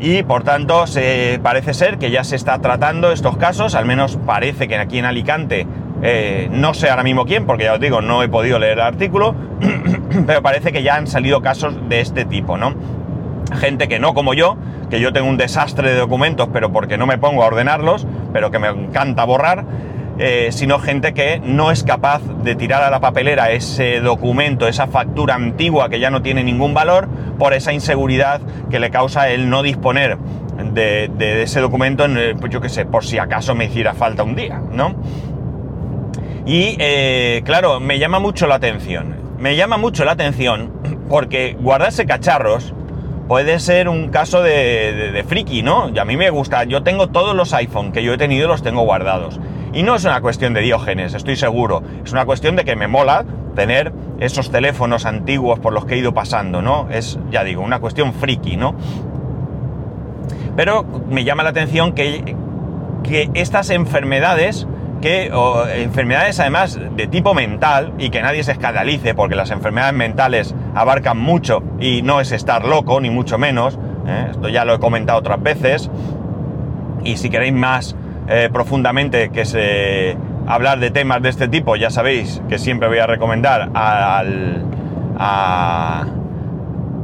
Y 0.00 0.22
por 0.22 0.42
tanto, 0.42 0.86
se, 0.86 1.40
parece 1.42 1.72
ser 1.72 1.96
que 1.96 2.10
ya 2.10 2.24
se 2.24 2.36
está 2.36 2.58
tratando 2.58 3.10
estos 3.10 3.38
casos, 3.38 3.74
al 3.74 3.86
menos 3.86 4.18
parece 4.26 4.68
que 4.68 4.76
aquí 4.76 4.98
en 4.98 5.06
Alicante, 5.06 5.66
eh, 6.02 6.48
no 6.52 6.74
sé 6.74 6.90
ahora 6.90 7.04
mismo 7.04 7.24
quién, 7.24 7.46
porque 7.46 7.64
ya 7.64 7.72
os 7.72 7.80
digo, 7.80 8.02
no 8.02 8.22
he 8.22 8.28
podido 8.28 8.58
leer 8.58 8.74
el 8.74 8.84
artículo, 8.84 9.34
pero 10.26 10.42
parece 10.42 10.72
que 10.72 10.82
ya 10.82 10.96
han 10.96 11.06
salido 11.06 11.40
casos 11.40 11.74
de 11.88 12.02
este 12.02 12.26
tipo, 12.26 12.58
¿no? 12.58 12.74
Gente 13.58 13.88
que 13.88 13.98
no 13.98 14.12
como 14.12 14.34
yo, 14.34 14.58
que 14.90 15.00
yo 15.00 15.14
tengo 15.14 15.26
un 15.26 15.38
desastre 15.38 15.90
de 15.90 15.98
documentos, 15.98 16.50
pero 16.52 16.70
porque 16.70 16.98
no 16.98 17.06
me 17.06 17.16
pongo 17.16 17.42
a 17.44 17.46
ordenarlos, 17.46 18.06
pero 18.34 18.50
que 18.50 18.58
me 18.58 18.68
encanta 18.68 19.24
borrar, 19.24 19.64
eh, 20.22 20.48
sino 20.52 20.78
gente 20.78 21.14
que 21.14 21.40
no 21.42 21.70
es 21.70 21.82
capaz 21.82 22.20
de 22.44 22.54
tirar 22.54 22.82
a 22.82 22.90
la 22.90 23.00
papelera 23.00 23.50
ese 23.50 24.00
documento, 24.00 24.68
esa 24.68 24.86
factura 24.86 25.34
antigua 25.34 25.88
que 25.88 25.98
ya 25.98 26.10
no 26.10 26.20
tiene 26.20 26.44
ningún 26.44 26.74
valor, 26.74 27.08
por 27.38 27.54
esa 27.54 27.72
inseguridad 27.72 28.42
que 28.70 28.78
le 28.78 28.90
causa 28.90 29.30
el 29.30 29.48
no 29.48 29.62
disponer 29.62 30.18
de, 30.74 31.42
ese 31.42 31.60
documento, 31.60 32.04
pues 32.38 32.52
yo 32.52 32.60
qué 32.60 32.68
sé, 32.68 32.84
por 32.84 33.04
si 33.04 33.16
acaso 33.16 33.54
me 33.54 33.64
hiciera 33.64 33.94
falta 33.94 34.22
un 34.22 34.36
día, 34.36 34.60
¿no? 34.70 34.94
Y 36.44 36.76
eh, 36.78 37.40
claro, 37.44 37.80
me 37.80 37.98
llama 37.98 38.18
mucho 38.18 38.46
la 38.46 38.56
atención. 38.56 39.16
Me 39.38 39.56
llama 39.56 39.78
mucho 39.78 40.04
la 40.04 40.12
atención 40.12 40.70
porque 41.08 41.56
guardarse 41.58 42.04
cacharros 42.04 42.74
puede 43.26 43.58
ser 43.60 43.88
un 43.88 44.08
caso 44.08 44.42
de, 44.42 45.24
friki, 45.26 45.62
¿no? 45.62 45.88
Y 45.88 45.98
a 45.98 46.04
mí 46.04 46.16
me 46.16 46.30
gusta, 46.30 46.64
yo 46.64 46.82
tengo 46.82 47.06
todos 47.06 47.34
los 47.34 47.54
iPhone 47.54 47.92
que 47.92 48.02
yo 48.02 48.12
he 48.12 48.18
tenido, 48.18 48.48
los 48.48 48.62
tengo 48.62 48.82
guardados. 48.82 49.40
Y 49.72 49.82
no 49.82 49.94
es 49.94 50.04
una 50.04 50.20
cuestión 50.20 50.52
de 50.52 50.60
diógenes, 50.60 51.14
estoy 51.14 51.36
seguro. 51.36 51.82
Es 52.04 52.12
una 52.12 52.24
cuestión 52.24 52.56
de 52.56 52.64
que 52.64 52.74
me 52.76 52.88
mola 52.88 53.24
tener 53.54 53.92
esos 54.18 54.50
teléfonos 54.50 55.06
antiguos 55.06 55.58
por 55.58 55.72
los 55.72 55.84
que 55.84 55.94
he 55.94 55.98
ido 55.98 56.12
pasando, 56.12 56.60
¿no? 56.62 56.88
Es, 56.90 57.18
ya 57.30 57.44
digo, 57.44 57.62
una 57.62 57.78
cuestión 57.78 58.12
friki, 58.12 58.56
¿no? 58.56 58.74
Pero 60.56 60.84
me 61.08 61.24
llama 61.24 61.42
la 61.42 61.50
atención 61.50 61.92
que, 61.92 62.36
que 63.02 63.30
estas 63.34 63.70
enfermedades 63.70 64.66
que 65.00 65.30
enfermedades 65.76 66.38
además 66.40 66.78
de 66.94 67.06
tipo 67.06 67.32
mental 67.32 67.94
y 67.98 68.10
que 68.10 68.20
nadie 68.20 68.44
se 68.44 68.52
escandalice 68.52 69.14
porque 69.14 69.34
las 69.34 69.50
enfermedades 69.50 69.94
mentales 69.94 70.54
abarcan 70.74 71.18
mucho 71.18 71.62
y 71.78 72.02
no 72.02 72.20
es 72.20 72.32
estar 72.32 72.66
loco 72.66 73.00
ni 73.00 73.08
mucho 73.08 73.38
menos, 73.38 73.78
¿eh? 74.06 74.26
esto 74.30 74.48
ya 74.48 74.66
lo 74.66 74.74
he 74.74 74.78
comentado 74.78 75.18
otras 75.18 75.42
veces 75.42 75.90
y 77.02 77.16
si 77.16 77.30
queréis 77.30 77.54
más 77.54 77.96
eh, 78.30 78.48
profundamente 78.52 79.30
que 79.30 79.44
se 79.44 80.16
hablar 80.46 80.78
de 80.80 80.90
temas 80.90 81.20
de 81.22 81.28
este 81.28 81.48
tipo 81.48 81.76
ya 81.76 81.90
sabéis 81.90 82.42
que 82.48 82.58
siempre 82.58 82.88
voy 82.88 82.98
a 82.98 83.06
recomendar 83.06 83.70
al, 83.74 84.64
a, 85.18 86.06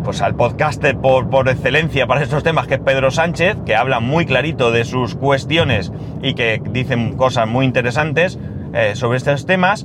pues 0.04 0.23
al 0.23 0.37
podcaster 0.37 0.97
por, 0.97 1.28
por, 1.28 1.49
excelencia 1.49 2.06
para 2.06 2.23
estos 2.23 2.45
temas, 2.45 2.68
que 2.68 2.75
es 2.75 2.80
Pedro 2.80 3.11
Sánchez, 3.11 3.56
que 3.66 3.75
habla 3.75 3.99
muy 3.99 4.25
clarito 4.25 4.71
de 4.71 4.85
sus 4.85 5.16
cuestiones 5.16 5.92
y 6.23 6.35
que 6.35 6.62
dicen 6.71 7.16
cosas 7.16 7.49
muy 7.49 7.66
interesantes 7.66 8.38
eh, 8.73 8.92
sobre 8.95 9.18
estos 9.18 9.47
temas. 9.47 9.85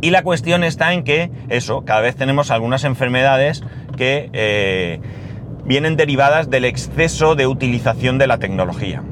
Y 0.00 0.10
la 0.10 0.22
cuestión 0.22 0.64
está 0.64 0.92
en 0.92 1.04
que, 1.04 1.30
eso, 1.48 1.84
cada 1.84 2.00
vez 2.00 2.16
tenemos 2.16 2.50
algunas 2.50 2.84
enfermedades 2.84 3.62
que 3.96 4.28
eh, 4.32 5.00
vienen 5.64 5.96
derivadas 5.96 6.50
del 6.50 6.64
exceso 6.64 7.34
de 7.34 7.46
utilización 7.46 8.18
de 8.18 8.26
la 8.26 8.38
tecnología. 8.38 9.02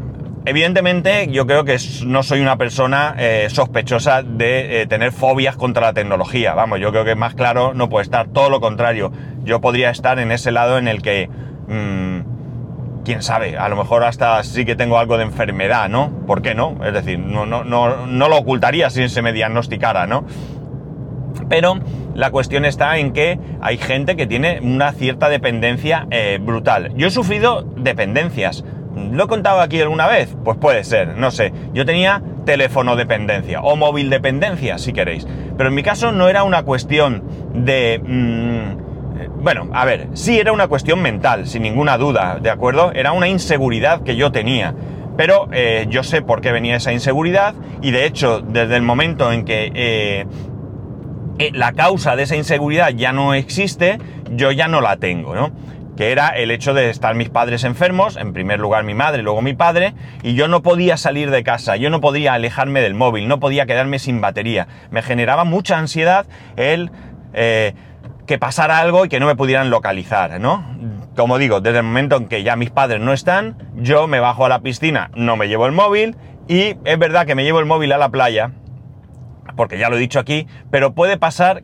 Evidentemente, 0.49 1.27
yo 1.29 1.45
creo 1.45 1.65
que 1.65 1.77
no 2.07 2.23
soy 2.23 2.41
una 2.41 2.57
persona 2.57 3.17
eh, 3.19 3.49
sospechosa 3.51 4.23
de 4.23 4.83
eh, 4.83 4.87
tener 4.87 5.11
fobias 5.11 5.57
contra 5.57 5.87
la 5.87 5.93
tecnología. 5.93 6.55
Vamos, 6.55 6.79
yo 6.79 6.93
creo 6.93 7.05
que 7.05 7.17
más 7.17 7.35
claro 7.35 7.75
no 7.75 7.89
puede 7.89 8.05
estar. 8.05 8.29
Todo 8.29 8.49
lo 8.49 8.61
contrario. 8.61 9.11
Yo 9.43 9.61
podría 9.61 9.91
estar 9.91 10.21
en 10.21 10.31
ese 10.31 10.53
lado 10.53 10.79
en 10.79 10.87
el 10.87 11.03
que, 11.03 11.29
mm, 11.67 13.03
quién 13.05 13.23
sabe, 13.23 13.59
a 13.59 13.69
lo 13.69 13.75
mejor 13.75 14.05
hasta 14.05 14.41
sí 14.45 14.65
que 14.65 14.77
tengo 14.77 15.01
algo 15.01 15.17
de 15.17 15.25
enfermedad, 15.25 15.89
¿no? 15.89 16.13
¿Por 16.29 16.43
qué 16.43 16.55
no? 16.55 16.79
Es 16.85 16.93
decir, 16.93 17.19
no, 17.19 17.45
no, 17.45 17.65
no, 17.65 18.07
no 18.07 18.29
lo 18.29 18.37
ocultaría 18.37 18.89
si 18.89 19.09
se 19.09 19.23
me 19.23 19.33
diagnosticara, 19.33 20.07
¿no? 20.07 20.27
Pero 21.49 21.81
la 22.15 22.31
cuestión 22.31 22.65
está 22.65 22.99
en 22.99 23.13
que 23.13 23.39
hay 23.61 23.79
gente 23.79 24.15
que 24.15 24.29
tiene 24.29 24.61
una 24.63 24.93
cierta 24.93 25.29
dependencia 25.29 26.07
eh, 26.11 26.39
brutal. 26.41 26.93
Yo 26.97 27.09
he 27.09 27.11
sufrido 27.11 27.63
dependencias 27.77 28.65
¿Lo 29.13 29.25
he 29.25 29.27
contado 29.27 29.61
aquí 29.61 29.81
alguna 29.81 30.07
vez? 30.07 30.37
Pues 30.45 30.57
puede 30.59 30.85
ser, 30.85 31.17
no 31.17 31.31
sé. 31.31 31.53
Yo 31.73 31.85
tenía 31.85 32.23
teléfono 32.45 32.97
dependencia 32.97 33.61
o 33.61 33.77
móvil 33.77 34.11
dependencia, 34.11 34.79
si 34.79 34.93
queréis. 34.93 35.27
Pero 35.57 35.69
en 35.69 35.75
mi 35.75 35.83
caso 35.83 36.13
no 36.13 36.29
era 36.29 36.45
una 36.45 36.63
cuestión 36.63 37.23
de... 37.55 38.01
Mm, 38.03 39.43
bueno, 39.43 39.69
a 39.73 39.85
ver, 39.85 40.09
sí 40.15 40.39
era 40.39 40.53
una 40.53 40.69
cuestión 40.69 41.01
mental, 41.01 41.47
sin 41.47 41.63
ninguna 41.63 41.99
duda, 41.99 42.39
¿de 42.41 42.51
acuerdo? 42.51 42.93
Era 42.93 43.13
una 43.13 43.29
inseguridad 43.29 44.03
que 44.03 44.17
yo 44.17 44.33
tenía. 44.33 44.75
Pero 45.17 45.49
eh, 45.53 45.87
yo 45.89 46.03
sé 46.03 46.21
por 46.23 46.41
qué 46.41 46.53
venía 46.53 46.77
esa 46.77 46.93
inseguridad 46.93 47.55
y 47.81 47.91
de 47.91 48.07
hecho 48.07 48.41
desde 48.41 48.77
el 48.77 48.83
momento 48.83 49.33
en 49.33 49.45
que 49.45 49.73
eh, 49.75 50.27
eh, 51.39 51.51
la 51.53 51.73
causa 51.73 52.17
de 52.17 52.25
esa 52.25 52.37
inseguridad 52.37 52.91
ya 52.91 53.13
no 53.13 53.35
existe, 53.35 53.99
yo 54.31 54.53
ya 54.53 54.69
no 54.69 54.81
la 54.81 54.97
tengo, 54.97 55.35
¿no? 55.35 55.53
Que 55.97 56.13
era 56.13 56.29
el 56.29 56.51
hecho 56.51 56.75
de 56.75 56.91
estar 56.91 57.15
mis 57.15 57.31
padres 57.31 57.65
enfermos, 57.65 58.17
en 58.17 58.33
primer 58.33 58.61
lugar 58.61 58.85
mi 58.85 58.95
madre, 58.95 59.23
luego 59.23 59.43
mi 59.43 59.55
padre, 59.55 59.95
y 60.23 60.35
yo 60.35 60.47
no 60.49 60.63
podía 60.63 60.97
salir 60.97 61.31
de 61.31 61.43
casa, 61.43 61.77
yo 61.77 61.91
no 61.91 62.01
podía 62.01 62.35
alejarme 62.35 62.81
del 62.81 62.95
móvil, 62.95 63.29
no 63.29 63.41
podía 63.41 63.67
quedarme 63.67 63.99
sin 63.99 64.21
batería. 64.21 64.69
Me 64.91 65.03
generaba 65.03 65.45
mucha 65.45 65.79
ansiedad 65.79 66.27
el 66.57 66.91
eh, 67.33 67.75
que 68.27 68.39
pasara 68.39 68.79
algo 68.79 69.05
y 69.05 69.09
que 69.09 69.21
no 69.21 69.27
me 69.27 69.37
pudieran 69.37 69.71
localizar, 69.71 70.41
¿no? 70.41 70.65
Como 71.17 71.39
digo, 71.39 71.61
desde 71.61 71.79
el 71.79 71.85
momento 71.85 72.17
en 72.17 72.27
que 72.27 72.43
ya 72.43 72.57
mis 72.57 72.71
padres 72.71 73.01
no 73.01 73.13
están, 73.13 73.57
yo 73.77 74.07
me 74.07 74.21
bajo 74.21 74.45
a 74.45 74.49
la 74.49 74.61
piscina, 74.61 75.11
no 75.15 75.37
me 75.37 75.49
llevo 75.49 75.67
el 75.67 75.73
móvil, 75.73 76.17
y 76.49 76.77
es 76.85 76.99
verdad 76.99 77.27
que 77.27 77.35
me 77.35 77.45
llevo 77.45 77.61
el 77.61 77.67
móvil 77.67 77.93
a 77.93 77.99
la 77.99 78.11
playa, 78.11 78.53
porque 79.57 79.79
ya 79.79 79.89
lo 79.89 79.97
he 79.97 80.01
dicho 80.01 80.19
aquí, 80.19 80.47
pero 80.71 80.95
puede 80.95 81.17
pasar 81.17 81.63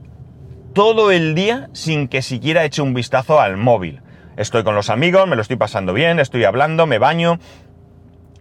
todo 0.73 1.11
el 1.11 1.35
día 1.35 1.69
sin 1.73 2.09
que 2.09 2.23
siquiera 2.23 2.65
eche 2.65 2.81
un 2.81 2.95
vistazo 2.95 3.41
al 3.41 3.57
móvil. 3.57 4.01
Estoy 4.37 4.65
con 4.65 4.75
los 4.75 4.91
amigos, 4.91 5.29
me 5.29 5.37
lo 5.37 5.43
estoy 5.43 5.57
pasando 5.57 5.93
bien, 5.93 6.19
estoy 6.19 6.45
hablando, 6.45 6.87
me 6.87 6.99
baño, 6.99 7.39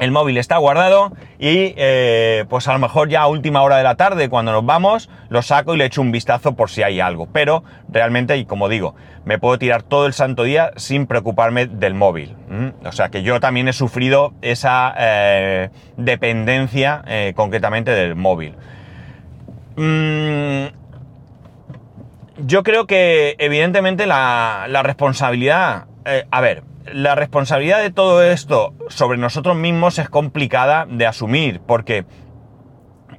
el 0.01 0.09
móvil 0.09 0.39
está 0.39 0.57
guardado 0.57 1.11
y 1.37 1.75
eh, 1.77 2.45
pues 2.49 2.67
a 2.67 2.73
lo 2.73 2.79
mejor 2.79 3.07
ya 3.09 3.21
a 3.21 3.27
última 3.27 3.61
hora 3.61 3.77
de 3.77 3.83
la 3.83 3.95
tarde 3.95 4.29
cuando 4.29 4.51
nos 4.51 4.65
vamos 4.65 5.11
lo 5.29 5.43
saco 5.43 5.75
y 5.75 5.77
le 5.77 5.85
echo 5.85 6.01
un 6.01 6.11
vistazo 6.11 6.55
por 6.55 6.71
si 6.71 6.81
hay 6.81 6.99
algo. 6.99 7.27
Pero 7.31 7.63
realmente, 7.87 8.35
y 8.37 8.45
como 8.45 8.67
digo, 8.67 8.95
me 9.25 9.37
puedo 9.37 9.59
tirar 9.59 9.83
todo 9.83 10.07
el 10.07 10.13
santo 10.13 10.41
día 10.41 10.71
sin 10.75 11.05
preocuparme 11.05 11.67
del 11.67 11.93
móvil. 11.93 12.35
O 12.83 12.91
sea 12.91 13.09
que 13.09 13.21
yo 13.21 13.39
también 13.39 13.67
he 13.67 13.73
sufrido 13.73 14.33
esa 14.41 14.91
eh, 14.97 15.69
dependencia 15.97 17.03
eh, 17.05 17.33
concretamente 17.35 17.91
del 17.91 18.15
móvil. 18.15 18.55
Mm, 19.75 20.80
yo 22.45 22.63
creo 22.63 22.87
que 22.87 23.35
evidentemente 23.39 24.05
la, 24.07 24.67
responsabilidad, 24.83 25.85
eh, 26.05 26.25
a 26.31 26.41
ver, 26.41 26.63
la 26.91 27.15
responsabilidad 27.15 27.79
de 27.81 27.91
todo 27.91 28.23
esto 28.23 28.73
sobre 28.87 29.17
nosotros 29.17 29.55
mismos 29.55 29.99
es 29.99 30.09
complicada 30.09 30.85
de 30.89 31.05
asumir 31.05 31.61
porque 31.65 32.05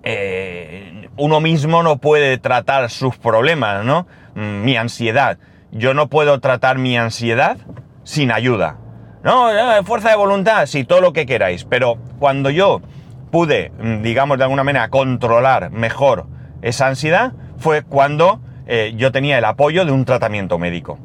eh, 0.02 1.08
uno 1.16 1.40
mismo 1.40 1.82
no 1.82 1.98
puede 1.98 2.38
tratar 2.38 2.90
sus 2.90 3.16
problemas, 3.16 3.84
¿no? 3.84 4.06
Mm, 4.34 4.64
mi 4.64 4.76
ansiedad. 4.76 5.38
Yo 5.70 5.94
no 5.94 6.08
puedo 6.08 6.40
tratar 6.40 6.78
mi 6.78 6.96
ansiedad 6.96 7.56
sin 8.04 8.32
ayuda. 8.32 8.78
No, 9.22 9.48
fuerza 9.84 10.10
de 10.10 10.16
voluntad, 10.16 10.66
sí, 10.66 10.84
todo 10.84 11.00
lo 11.00 11.12
que 11.12 11.26
queráis. 11.26 11.64
Pero 11.64 11.96
cuando 12.18 12.50
yo 12.50 12.82
pude, 13.30 13.70
mm, 13.78 14.02
digamos 14.02 14.38
de 14.38 14.44
alguna 14.44 14.64
manera, 14.64 14.88
controlar 14.88 15.70
mejor 15.70 16.26
esa 16.62 16.88
ansiedad, 16.88 17.32
fue 17.58 17.82
cuando 17.82 18.40
eh, 18.66 18.94
yo 18.96 19.12
tenía 19.12 19.38
el 19.38 19.44
apoyo 19.44 19.84
de 19.84 19.92
un 19.92 20.04
tratamiento 20.04 20.58
médico. 20.58 20.98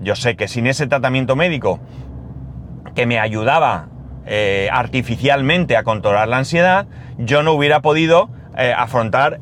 Yo 0.00 0.16
sé 0.16 0.36
que 0.36 0.48
sin 0.48 0.66
ese 0.66 0.86
tratamiento 0.86 1.36
médico 1.36 1.80
que 2.94 3.06
me 3.06 3.18
ayudaba 3.18 3.88
eh, 4.26 4.68
artificialmente 4.72 5.76
a 5.76 5.82
controlar 5.82 6.28
la 6.28 6.38
ansiedad, 6.38 6.86
yo 7.18 7.42
no 7.42 7.52
hubiera 7.52 7.80
podido 7.80 8.30
eh, 8.56 8.74
afrontar 8.76 9.40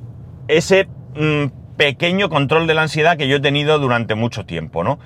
ese 0.48 0.88
mm, 1.14 1.76
pequeño 1.76 2.28
control 2.28 2.66
de 2.66 2.74
la 2.74 2.82
ansiedad 2.82 3.16
que 3.16 3.28
yo 3.28 3.36
he 3.36 3.40
tenido 3.40 3.78
durante 3.78 4.14
mucho 4.14 4.44
tiempo, 4.44 4.84
¿no? 4.84 4.98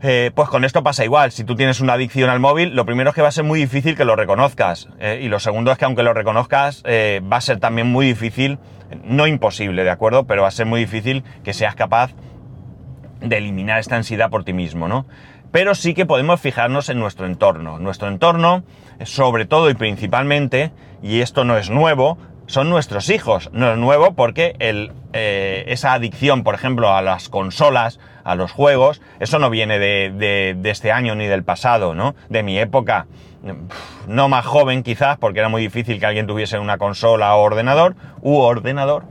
Pues 0.00 0.48
con 0.48 0.64
esto 0.64 0.82
pasa 0.82 1.04
igual. 1.04 1.32
Si 1.32 1.44
tú 1.44 1.54
tienes 1.54 1.80
una 1.80 1.92
adicción 1.92 2.30
al 2.30 2.40
móvil, 2.40 2.74
lo 2.74 2.86
primero 2.86 3.10
es 3.10 3.14
que 3.14 3.22
va 3.22 3.28
a 3.28 3.32
ser 3.32 3.44
muy 3.44 3.60
difícil 3.60 3.96
que 3.96 4.04
lo 4.04 4.16
reconozcas. 4.16 4.88
y 5.20 5.28
lo 5.28 5.38
segundo 5.38 5.72
es 5.72 5.78
que 5.78 5.84
aunque 5.84 6.02
lo 6.02 6.14
reconozcas, 6.14 6.82
va 6.84 7.36
a 7.36 7.40
ser 7.40 7.60
también 7.60 7.86
muy 7.86 8.06
difícil 8.06 8.58
no 9.04 9.26
imposible, 9.26 9.84
¿de 9.84 9.90
acuerdo? 9.90 10.24
Pero 10.24 10.42
va 10.42 10.48
a 10.48 10.52
ser 10.52 10.66
muy 10.66 10.80
difícil 10.80 11.22
que 11.44 11.52
seas 11.52 11.74
capaz 11.74 12.12
de 13.20 13.36
eliminar 13.36 13.78
esta 13.78 13.96
ansiedad 13.96 14.30
por 14.30 14.44
ti 14.44 14.52
mismo, 14.52 14.88
¿no? 14.88 15.06
Pero 15.52 15.74
sí 15.74 15.94
que 15.94 16.06
podemos 16.06 16.40
fijarnos 16.40 16.88
en 16.88 16.98
nuestro 16.98 17.26
entorno. 17.26 17.78
Nuestro 17.78 18.08
entorno, 18.08 18.64
sobre 19.04 19.44
todo 19.44 19.68
y 19.68 19.74
principalmente, 19.74 20.72
y 21.02 21.20
esto 21.20 21.44
no 21.44 21.56
es 21.58 21.70
nuevo, 21.70 22.18
son 22.50 22.68
nuestros 22.68 23.08
hijos. 23.10 23.48
No 23.52 23.70
es 23.70 23.78
nuevo 23.78 24.14
porque 24.14 24.56
el, 24.58 24.92
eh, 25.12 25.64
esa 25.68 25.92
adicción, 25.92 26.42
por 26.42 26.56
ejemplo, 26.56 26.92
a 26.92 27.00
las 27.00 27.28
consolas, 27.28 28.00
a 28.24 28.34
los 28.34 28.50
juegos, 28.50 29.00
eso 29.20 29.38
no 29.38 29.50
viene 29.50 29.78
de, 29.78 30.56
de 30.56 30.70
este 30.70 30.90
año 30.90 31.14
ni 31.14 31.28
del 31.28 31.44
pasado, 31.44 31.94
¿no? 31.94 32.16
De 32.28 32.42
mi 32.42 32.58
época 32.58 33.06
no 34.08 34.28
más 34.28 34.44
joven 34.44 34.82
quizás, 34.82 35.16
porque 35.16 35.38
era 35.38 35.48
muy 35.48 35.62
difícil 35.62 36.00
que 36.00 36.06
alguien 36.06 36.26
tuviese 36.26 36.58
una 36.58 36.76
consola 36.76 37.36
o 37.36 37.42
ordenador, 37.42 37.94
u 38.20 38.36
ordenador, 38.36 39.04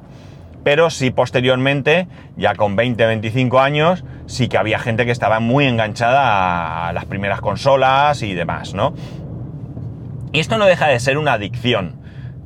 pero 0.66 0.90
sí 0.90 1.10
posteriormente, 1.10 2.08
ya 2.36 2.56
con 2.56 2.76
20, 2.76 3.06
25 3.06 3.60
años, 3.60 4.04
sí 4.28 4.50
que 4.50 4.58
había 4.58 4.80
gente 4.80 5.06
que 5.06 5.12
estaba 5.12 5.40
muy 5.40 5.66
enganchada 5.66 6.90
a 6.90 6.94
las 6.94 7.06
primeras 7.06 7.40
consolas 7.40 8.22
y 8.22 8.34
demás, 8.34 8.74
¿no? 8.74 8.94
Y 10.34 10.42
esto 10.42 10.58
no 10.58 10.66
deja 10.66 10.88
de 10.88 11.00
ser 11.00 11.18
una 11.18 11.34
adicción. 11.34 11.99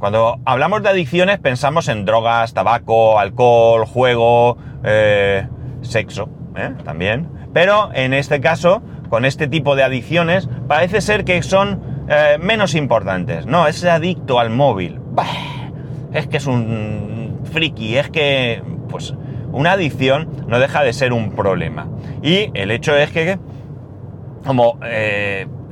Cuando 0.03 0.41
hablamos 0.43 0.83
de 0.83 0.89
adicciones 0.89 1.39
pensamos 1.39 1.87
en 1.87 2.03
drogas, 2.03 2.53
tabaco, 2.53 3.19
alcohol, 3.19 3.85
juego, 3.85 4.57
eh, 4.83 5.47
sexo, 5.79 6.27
¿eh? 6.57 6.71
también. 6.83 7.29
Pero 7.53 7.89
en 7.93 8.13
este 8.13 8.41
caso, 8.41 8.81
con 9.07 9.23
este 9.23 9.47
tipo 9.47 9.77
de 9.77 9.83
adicciones, 9.83 10.49
parece 10.67 10.99
ser 10.99 11.23
que 11.23 11.41
son 11.41 12.05
eh, 12.09 12.37
menos 12.37 12.75
importantes. 12.75 13.45
No, 13.45 13.65
es 13.65 13.81
adicto 13.85 14.41
al 14.41 14.49
móvil. 14.49 14.99
es 16.11 16.27
que 16.27 16.35
es 16.35 16.47
un 16.47 17.39
friki, 17.53 17.95
es 17.95 18.09
que, 18.09 18.61
pues, 18.89 19.15
una 19.53 19.71
adicción 19.71 20.27
no 20.47 20.59
deja 20.59 20.83
de 20.83 20.91
ser 20.91 21.13
un 21.13 21.31
problema. 21.31 21.87
Y 22.21 22.51
el 22.55 22.71
hecho 22.71 22.93
es 22.93 23.09
que, 23.09 23.39
como 24.45 24.79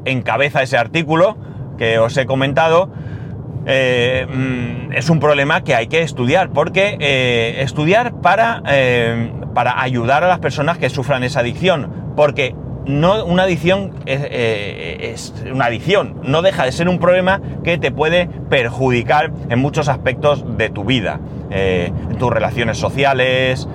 encabeza 0.05 0.63
ese 0.63 0.77
artículo 0.77 1.35
que 1.77 2.00
os 2.00 2.15
he 2.15 2.25
comentado, 2.25 2.91
eh, 3.65 4.25
mm, 4.27 4.94
es 4.94 5.10
un 5.10 5.20
problema 5.20 5.63
que 5.63 5.75
hay 5.75 5.88
que 5.88 6.01
estudiar, 6.01 6.50
porque 6.50 6.98
eh, 7.00 7.62
estudiar 7.62 8.13
para, 8.22 8.63
eh, 8.68 9.32
para 9.53 9.82
ayudar 9.82 10.24
a 10.24 10.27
las 10.27 10.39
personas 10.39 10.77
que 10.77 10.89
sufran 10.89 11.24
esa 11.24 11.41
adicción, 11.41 12.13
porque 12.15 12.56
no, 12.86 13.24
una 13.25 13.44
adicción 13.44 13.94
es, 14.06 15.34
una 15.51 15.65
adicción, 15.65 16.15
no 16.24 16.41
deja 16.41 16.65
de 16.65 16.72
ser 16.72 16.89
un 16.89 16.98
problema 16.98 17.39
que 17.63 17.77
te 17.77 17.91
puede 17.91 18.27
perjudicar 18.50 19.32
en 19.50 19.60
muchos 19.60 19.88
aspectos 19.88 20.58
de 20.58 20.70
tu 20.70 20.84
vida, 20.84 21.20
tus 22.18 22.32
relaciones 22.32 22.80
sociales, 22.80 23.68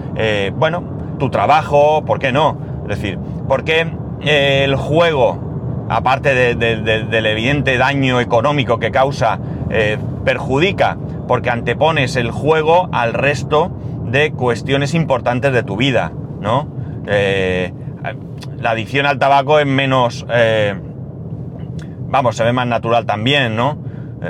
bueno, 0.55 0.83
tu 1.21 1.31
trabajo, 1.31 2.05
¿por 2.05 2.19
qué 2.19 2.33
no? 2.33 2.59
Es 2.89 3.01
decir, 3.01 3.17
porque 3.47 3.87
el 4.23 4.75
juego, 4.75 5.46
aparte 5.89 6.55
del 6.55 7.27
evidente 7.27 7.79
daño 7.79 8.21
económico 8.21 8.79
que 8.79 8.91
causa 8.91 9.39
eh, 9.71 9.99
perjudica 10.25 10.97
porque 11.29 11.51
antepones 11.51 12.17
el 12.17 12.31
juego 12.31 12.89
al 12.93 13.13
resto 13.13 13.71
de 14.05 14.33
cuestiones 14.33 14.95
importantes 14.95 15.53
de 15.53 15.63
tu 15.63 15.77
vida, 15.77 16.13
¿no? 16.41 16.69
Eh, 17.07 17.73
la 18.59 18.71
adicción 18.71 19.07
al 19.07 19.19
tabaco 19.19 19.59
es 19.59 19.67
menos... 19.67 20.27
Eh, 20.31 20.75
vamos, 22.09 22.37
se 22.37 22.45
ve 22.45 22.53
más 22.53 22.67
natural 22.67 23.07
también, 23.07 23.57
¿no? 23.57 23.85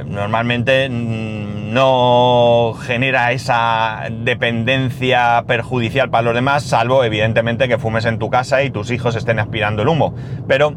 normalmente 0.05 0.89
mm, 0.89 1.73
no 1.73 2.75
genera 2.81 3.33
esa 3.33 4.09
dependencia 4.11 5.45
perjudicial 5.47 6.11
para 6.11 6.23
los 6.23 6.35
demás, 6.35 6.65
salvo 6.65 7.05
evidentemente 7.05 7.69
que 7.69 7.79
fumes 7.79 8.05
en 8.05 8.19
tu 8.19 8.29
casa 8.29 8.63
y 8.63 8.71
tus 8.71 8.91
hijos 8.91 9.15
estén 9.17 9.39
aspirando 9.39 9.83
el 9.83 9.89
humo. 9.89 10.15
Pero 10.49 10.75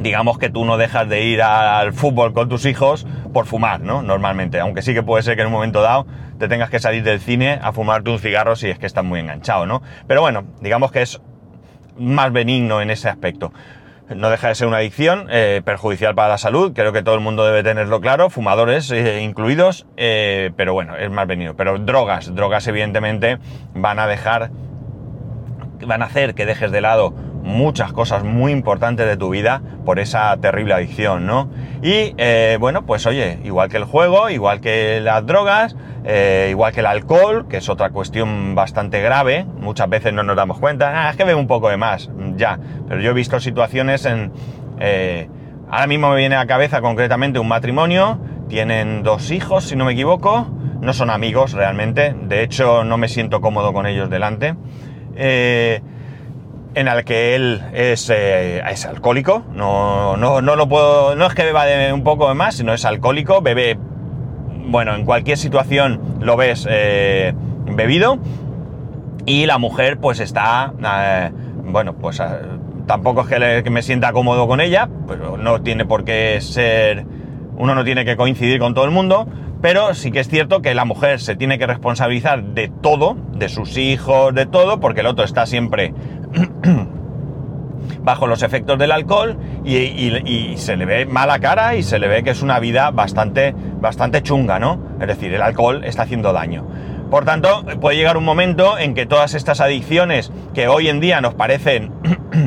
digamos 0.00 0.38
que 0.38 0.50
tú 0.50 0.64
no 0.64 0.76
dejas 0.76 1.08
de 1.08 1.24
ir 1.24 1.42
al 1.42 1.92
fútbol 1.92 2.32
con 2.32 2.48
tus 2.48 2.66
hijos 2.66 3.06
por 3.32 3.46
fumar, 3.46 3.80
¿no? 3.80 4.02
Normalmente, 4.02 4.60
aunque 4.60 4.82
sí 4.82 4.94
que 4.94 5.02
puede 5.02 5.22
ser 5.22 5.36
que 5.36 5.42
en 5.42 5.48
un 5.48 5.52
momento 5.52 5.82
dado 5.82 6.06
te 6.38 6.48
tengas 6.48 6.70
que 6.70 6.78
salir 6.78 7.02
del 7.02 7.20
cine 7.20 7.58
a 7.62 7.72
fumarte 7.72 8.10
un 8.10 8.18
cigarro 8.18 8.56
si 8.56 8.68
es 8.68 8.78
que 8.78 8.86
estás 8.86 9.04
muy 9.04 9.20
enganchado, 9.20 9.66
¿no? 9.66 9.82
Pero 10.06 10.20
bueno, 10.20 10.44
digamos 10.60 10.92
que 10.92 11.02
es 11.02 11.20
más 11.98 12.32
benigno 12.32 12.82
en 12.82 12.90
ese 12.90 13.08
aspecto. 13.08 13.52
No 14.14 14.30
deja 14.30 14.48
de 14.48 14.54
ser 14.54 14.68
una 14.68 14.76
adicción 14.76 15.26
eh, 15.30 15.62
perjudicial 15.64 16.14
para 16.14 16.28
la 16.28 16.38
salud, 16.38 16.72
creo 16.74 16.92
que 16.92 17.02
todo 17.02 17.16
el 17.16 17.20
mundo 17.20 17.44
debe 17.44 17.64
tenerlo 17.64 18.00
claro, 18.00 18.30
fumadores 18.30 18.92
eh, 18.92 19.20
incluidos, 19.20 19.86
eh, 19.96 20.52
pero 20.56 20.74
bueno, 20.74 20.96
es 20.96 21.10
más 21.10 21.26
benigno. 21.26 21.56
Pero 21.56 21.78
drogas, 21.78 22.32
drogas 22.32 22.68
evidentemente 22.68 23.38
van 23.74 23.98
a 23.98 24.06
dejar, 24.06 24.50
van 25.84 26.02
a 26.02 26.04
hacer 26.04 26.34
que 26.34 26.46
dejes 26.46 26.70
de 26.70 26.80
lado 26.80 27.14
muchas 27.46 27.92
cosas 27.92 28.24
muy 28.24 28.50
importantes 28.50 29.06
de 29.06 29.16
tu 29.16 29.30
vida 29.30 29.62
por 29.84 30.00
esa 30.00 30.36
terrible 30.38 30.74
adicción, 30.74 31.26
¿no? 31.26 31.48
Y 31.80 32.12
eh, 32.18 32.58
bueno, 32.60 32.84
pues 32.84 33.06
oye, 33.06 33.38
igual 33.44 33.68
que 33.68 33.76
el 33.76 33.84
juego, 33.84 34.28
igual 34.28 34.60
que 34.60 35.00
las 35.00 35.24
drogas, 35.24 35.76
eh, 36.04 36.48
igual 36.50 36.72
que 36.72 36.80
el 36.80 36.86
alcohol, 36.86 37.46
que 37.48 37.58
es 37.58 37.68
otra 37.68 37.90
cuestión 37.90 38.56
bastante 38.56 39.00
grave, 39.00 39.46
muchas 39.60 39.88
veces 39.88 40.12
no 40.12 40.24
nos 40.24 40.36
damos 40.36 40.58
cuenta, 40.58 41.06
ah, 41.06 41.10
es 41.10 41.16
que 41.16 41.24
veo 41.24 41.38
un 41.38 41.46
poco 41.46 41.68
de 41.68 41.76
más, 41.76 42.10
ya, 42.36 42.58
pero 42.88 43.00
yo 43.00 43.12
he 43.12 43.14
visto 43.14 43.38
situaciones 43.40 44.04
en... 44.04 44.32
Eh, 44.80 45.28
ahora 45.70 45.86
mismo 45.86 46.10
me 46.10 46.16
viene 46.16 46.34
a 46.34 46.40
la 46.40 46.46
cabeza 46.46 46.80
concretamente 46.80 47.38
un 47.38 47.48
matrimonio, 47.48 48.18
tienen 48.48 49.04
dos 49.04 49.30
hijos, 49.30 49.64
si 49.64 49.76
no 49.76 49.84
me 49.84 49.92
equivoco, 49.92 50.48
no 50.80 50.92
son 50.92 51.10
amigos 51.10 51.52
realmente, 51.52 52.14
de 52.22 52.42
hecho 52.42 52.82
no 52.82 52.98
me 52.98 53.08
siento 53.08 53.40
cómodo 53.40 53.72
con 53.72 53.86
ellos 53.86 54.10
delante 54.10 54.56
en 56.76 56.88
el 56.88 57.04
que 57.04 57.34
él 57.34 57.62
es, 57.72 58.10
eh, 58.10 58.62
es 58.70 58.84
alcohólico, 58.84 59.42
no, 59.54 60.18
no, 60.18 60.42
no, 60.42 60.56
lo 60.56 60.68
puedo, 60.68 61.16
no 61.16 61.24
es 61.24 61.34
que 61.34 61.42
beba 61.42 61.64
de 61.64 61.90
un 61.90 62.04
poco 62.04 62.28
de 62.28 62.34
más, 62.34 62.56
sino 62.56 62.74
es 62.74 62.84
alcohólico, 62.84 63.40
bebe, 63.40 63.78
bueno, 64.66 64.94
en 64.94 65.06
cualquier 65.06 65.38
situación 65.38 66.18
lo 66.20 66.36
ves 66.36 66.66
eh, 66.68 67.32
bebido, 67.64 68.18
y 69.24 69.46
la 69.46 69.56
mujer 69.56 69.96
pues 69.96 70.20
está, 70.20 70.74
eh, 70.84 71.30
bueno, 71.64 71.94
pues 71.94 72.22
tampoco 72.86 73.22
es 73.22 73.28
que, 73.28 73.62
que, 73.64 73.70
me 73.70 73.80
sienta 73.80 74.12
cómodo 74.12 74.46
con 74.46 74.60
ella, 74.60 74.86
pero 75.08 75.38
no 75.38 75.62
tiene 75.62 75.86
por 75.86 76.04
qué 76.04 76.38
ser, 76.42 77.06
uno 77.56 77.74
no 77.74 77.84
tiene 77.84 78.04
que 78.04 78.18
coincidir 78.18 78.58
con 78.58 78.74
todo 78.74 78.84
el 78.84 78.90
mundo, 78.90 79.26
pero 79.66 79.94
sí 79.94 80.12
que 80.12 80.20
es 80.20 80.28
cierto 80.28 80.62
que 80.62 80.74
la 80.74 80.84
mujer 80.84 81.18
se 81.18 81.34
tiene 81.34 81.58
que 81.58 81.66
responsabilizar 81.66 82.40
de 82.40 82.68
todo, 82.68 83.16
de 83.32 83.48
sus 83.48 83.76
hijos, 83.76 84.32
de 84.32 84.46
todo, 84.46 84.78
porque 84.78 85.00
el 85.00 85.08
otro 85.08 85.24
está 85.24 85.44
siempre 85.44 85.92
bajo 88.00 88.28
los 88.28 88.44
efectos 88.44 88.78
del 88.78 88.92
alcohol 88.92 89.36
y, 89.64 90.54
se 90.56 90.76
le 90.76 90.84
ve 90.84 91.04
mala 91.04 91.40
cara 91.40 91.74
y 91.74 91.82
se 91.82 91.98
le 91.98 92.06
ve 92.06 92.22
que 92.22 92.30
es 92.30 92.42
una 92.42 92.60
vida 92.60 92.92
bastante, 92.92 93.56
bastante 93.80 94.22
chunga, 94.22 94.60
¿no? 94.60 94.78
Es 95.00 95.08
decir, 95.08 95.34
el 95.34 95.42
alcohol 95.42 95.82
está 95.82 96.02
haciendo 96.02 96.32
daño. 96.32 96.64
Por 97.10 97.24
tanto, 97.24 97.64
puede 97.80 97.96
llegar 97.96 98.16
un 98.16 98.24
momento 98.24 98.78
en 98.78 98.94
que 98.94 99.04
todas 99.04 99.34
estas 99.34 99.60
adicciones 99.60 100.30
que 100.54 100.68
hoy 100.68 100.86
en 100.86 101.00
día 101.00 101.20
nos 101.20 101.34
parecen 101.34 101.90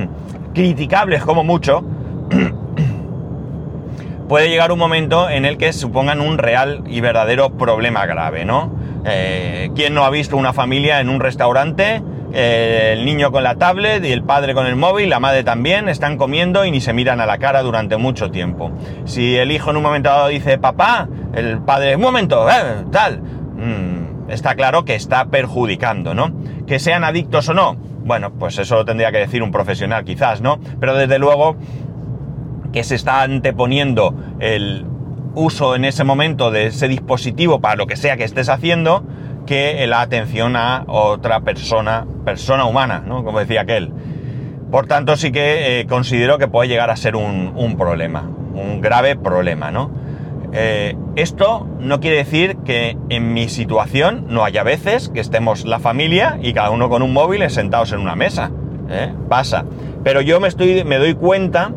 criticables 0.53 1.21
como 1.25 1.43
mucho, 1.43 1.83
puede 4.29 4.47
llegar 4.49 4.71
un 4.71 4.79
momento 4.79 5.29
en 5.29 5.43
el 5.43 5.57
que 5.57 5.73
supongan 5.73 6.21
un 6.21 6.37
real 6.37 6.83
y 6.87 7.01
verdadero 7.01 7.57
problema 7.57 8.05
grave, 8.05 8.45
¿no? 8.45 8.71
Eh, 9.03 9.71
¿Quién 9.75 9.93
no 9.93 10.05
ha 10.05 10.09
visto 10.09 10.37
una 10.37 10.53
familia 10.53 11.01
en 11.01 11.09
un 11.09 11.19
restaurante 11.19 12.01
el 12.31 13.05
niño 13.05 13.31
con 13.31 13.43
la 13.43 13.55
tablet 13.55 14.05
y 14.05 14.11
el 14.11 14.23
padre 14.23 14.53
con 14.53 14.67
el 14.67 14.75
móvil, 14.75 15.09
la 15.09 15.19
madre 15.19 15.43
también, 15.43 15.89
están 15.89 16.17
comiendo 16.17 16.65
y 16.65 16.71
ni 16.71 16.81
se 16.81 16.93
miran 16.93 17.19
a 17.21 17.25
la 17.25 17.37
cara 17.37 17.63
durante 17.63 17.97
mucho 17.97 18.29
tiempo. 18.29 18.71
Si 19.05 19.35
el 19.35 19.51
hijo 19.51 19.71
en 19.71 19.77
un 19.77 19.83
momento 19.83 20.09
dado 20.09 20.27
dice 20.27 20.57
papá, 20.57 21.07
el 21.33 21.59
padre, 21.59 21.95
un 21.95 22.01
momento, 22.01 22.47
eh, 22.49 22.85
tal, 22.91 23.21
mm, 23.21 24.29
está 24.29 24.55
claro 24.55 24.85
que 24.85 24.95
está 24.95 25.25
perjudicando, 25.25 26.13
¿no? 26.13 26.31
Que 26.67 26.79
sean 26.79 27.03
adictos 27.03 27.49
o 27.49 27.53
no, 27.53 27.75
bueno, 27.75 28.31
pues 28.31 28.57
eso 28.59 28.75
lo 28.75 28.85
tendría 28.85 29.11
que 29.11 29.19
decir 29.19 29.41
un 29.41 29.51
profesional 29.51 30.03
quizás, 30.03 30.41
¿no? 30.41 30.59
Pero 30.79 30.95
desde 30.95 31.19
luego 31.19 31.55
que 32.71 32.83
se 32.83 32.95
está 32.95 33.21
anteponiendo 33.23 34.13
el 34.39 34.85
uso 35.35 35.75
en 35.75 35.85
ese 35.85 36.03
momento 36.03 36.51
de 36.51 36.67
ese 36.67 36.87
dispositivo 36.87 37.59
para 37.61 37.75
lo 37.75 37.87
que 37.87 37.95
sea 37.95 38.17
que 38.17 38.23
estés 38.23 38.49
haciendo, 38.49 39.03
que 39.45 39.85
la 39.87 40.01
atención 40.01 40.55
a 40.55 40.83
otra 40.87 41.41
persona, 41.41 42.05
persona 42.25 42.65
humana, 42.65 43.03
¿no? 43.05 43.23
Como 43.23 43.39
decía 43.39 43.61
aquel. 43.61 43.91
Por 44.71 44.85
tanto, 44.85 45.15
sí 45.15 45.31
que 45.31 45.79
eh, 45.79 45.87
considero 45.87 46.37
que 46.37 46.47
puede 46.47 46.69
llegar 46.69 46.91
a 46.91 46.95
ser 46.95 47.15
un, 47.15 47.75
problema, 47.77 48.29
un 48.53 48.81
grave 48.81 49.15
problema, 49.15 49.71
¿no? 49.71 49.89
Eh, 50.51 50.95
esto 51.15 51.67
no 51.79 51.99
quiere 51.99 52.17
decir 52.17 52.57
que 52.65 52.97
en 53.09 53.33
mi 53.33 53.49
situación 53.49 54.25
no 54.29 54.43
haya 54.43 54.63
veces 54.63 55.09
que 55.09 55.19
estemos 55.19 55.65
la 55.65 55.79
familia 55.79 56.39
y 56.41 56.53
cada 56.53 56.71
uno 56.71 56.89
con 56.89 57.01
un 57.01 57.13
móvil 57.13 57.47
sentados 57.49 57.91
en 57.91 57.99
una 57.99 58.15
mesa. 58.15 58.51
¿eh? 58.89 59.13
Pasa. 59.27 59.65
Pero 60.03 60.21
yo 60.21 60.39
me, 60.39 60.47
estoy, 60.47 60.83
me 60.83 60.97
doy 60.97 61.13
cuenta 61.13 61.71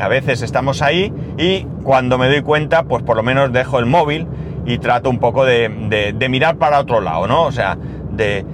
a 0.00 0.08
veces 0.08 0.42
estamos 0.42 0.82
ahí 0.82 1.12
y 1.38 1.66
cuando 1.82 2.18
me 2.18 2.28
doy 2.28 2.42
cuenta, 2.42 2.84
pues 2.84 3.02
por 3.02 3.16
lo 3.16 3.22
menos 3.22 3.52
dejo 3.52 3.78
el 3.78 3.86
móvil 3.86 4.26
y 4.64 4.78
trato 4.78 5.08
un 5.08 5.18
poco 5.18 5.44
de, 5.44 5.68
mirar 6.28 6.56
para 6.56 6.80
otro 6.80 7.00
lado, 7.00 7.26
¿no? 7.26 7.44
O 7.44 7.52
sea, 7.52 7.78
de, 8.10 8.44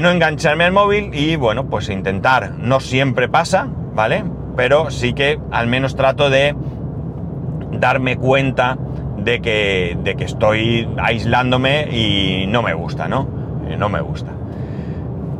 no 0.00 0.10
engancharme 0.10 0.64
al 0.64 0.72
móvil 0.72 1.10
y 1.14 1.36
bueno, 1.36 1.66
pues 1.66 1.88
intentar. 1.88 2.52
No 2.58 2.80
siempre 2.80 3.28
pasa, 3.28 3.68
¿vale? 3.94 4.24
Pero 4.56 4.90
sí 4.90 5.12
que 5.12 5.38
al 5.50 5.66
menos 5.68 5.96
trato 5.96 6.30
de 6.30 6.54
darme 7.72 8.16
cuenta 8.16 8.76
de 9.18 9.40
que, 9.40 9.96
de 10.02 10.16
que 10.16 10.24
estoy 10.24 10.88
aislándome 10.98 11.88
y 11.90 12.46
no 12.48 12.62
me 12.62 12.74
gusta, 12.74 13.08
¿no? 13.08 13.28
Eh, 13.68 13.76
no 13.76 13.88
me 13.88 14.00
gusta. 14.00 14.32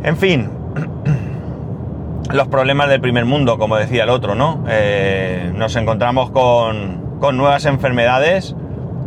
En 0.03 0.17
fin, 0.17 0.51
los 2.33 2.49
problemas 2.49 2.89
del 2.89 3.01
primer 3.01 3.25
mundo, 3.25 3.59
como 3.59 3.77
decía 3.77 4.05
el 4.05 4.11
otro, 4.11 4.35
¿no? 4.35 4.65
Eh, 4.69 5.51
nos 5.55 5.77
encontramos 5.77 6.31
con, 6.31 7.19
con 7.21 7.37
nuevas 7.37 7.65
enfermedades 7.67 8.55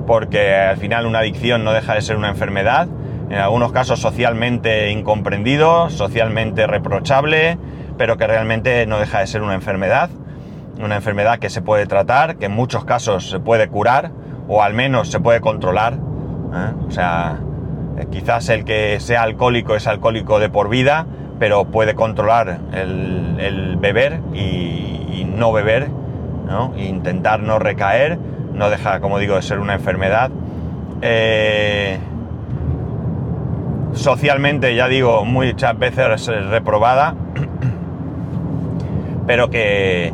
porque 0.07 0.55
al 0.55 0.77
final 0.77 1.05
una 1.05 1.19
adicción 1.19 1.63
no 1.63 1.71
deja 1.71 1.93
de 1.93 2.01
ser 2.01 2.15
una 2.15 2.29
enfermedad, 2.29 2.87
en 3.29 3.37
algunos 3.37 3.71
casos 3.71 3.99
socialmente 3.99 4.89
incomprendido, 4.89 5.91
socialmente 5.91 6.65
reprochable, 6.65 7.59
pero 7.95 8.17
que 8.17 8.25
realmente 8.25 8.87
no 8.87 8.97
deja 8.97 9.19
de 9.19 9.27
ser 9.27 9.43
una 9.43 9.53
enfermedad. 9.53 10.09
una 10.81 10.95
enfermedad 10.95 11.39
que 11.39 11.49
se 11.49 11.61
puede 11.61 11.85
tratar, 11.85 12.37
que 12.37 12.45
en 12.45 12.53
muchos 12.53 12.85
casos 12.85 13.29
se 13.29 13.39
puede 13.39 13.67
curar, 13.67 14.11
o 14.47 14.63
al 14.63 14.73
menos 14.73 15.11
se 15.11 15.19
puede 15.19 15.41
controlar. 15.41 15.93
¿eh? 15.93 16.71
O 16.87 16.89
sea, 16.89 17.37
eh, 17.99 18.07
quizás 18.09 18.47
el 18.47 18.63
que 18.63 18.97
sea 19.01 19.23
alcohólico 19.23 19.75
es 19.75 19.87
alcohólico 19.87 20.39
de 20.39 20.49
por 20.49 20.69
vida, 20.69 21.05
pero 21.39 21.65
puede 21.65 21.95
controlar 21.95 22.59
el, 22.73 23.77
beber 23.79 24.19
y, 24.33 25.25
no 25.25 25.53
beber, 25.53 25.89
¿no? 26.47 26.73
E 26.75 26.83
intentar 26.83 27.39
no 27.39 27.59
recaer, 27.59 28.19
no 28.53 28.69
deja, 28.69 28.99
como 28.99 29.19
digo, 29.19 29.35
de 29.35 29.41
ser 29.41 29.59
una 29.59 29.73
enfermedad. 29.73 30.29
Eh, 31.01 31.97
socialmente, 33.93 34.75
ya 34.75 34.89
digo, 34.89 35.23
muchas 35.23 35.79
veces 35.79 36.27
reprobada, 36.27 37.15
pero 39.27 39.49
que, 39.49 40.11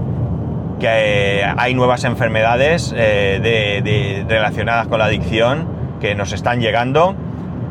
que 0.79 1.43
hay 1.57 1.73
nuevas 1.73 2.03
enfermedades 2.03 2.93
eh, 2.95 4.25
relacionadas 4.27 4.87
con 4.87 4.99
la 4.99 5.05
adicción 5.05 5.67
que 5.99 6.13
nos 6.13 6.33
están 6.33 6.59
llegando 6.59 7.15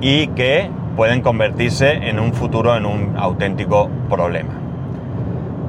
y 0.00 0.26
que 0.28 0.70
pueden 0.96 1.22
convertirse 1.22 2.08
en 2.08 2.20
un 2.20 2.32
futuro 2.32 2.76
en 2.76 2.86
un 2.86 3.16
auténtico 3.16 3.88
problema. 4.08 4.64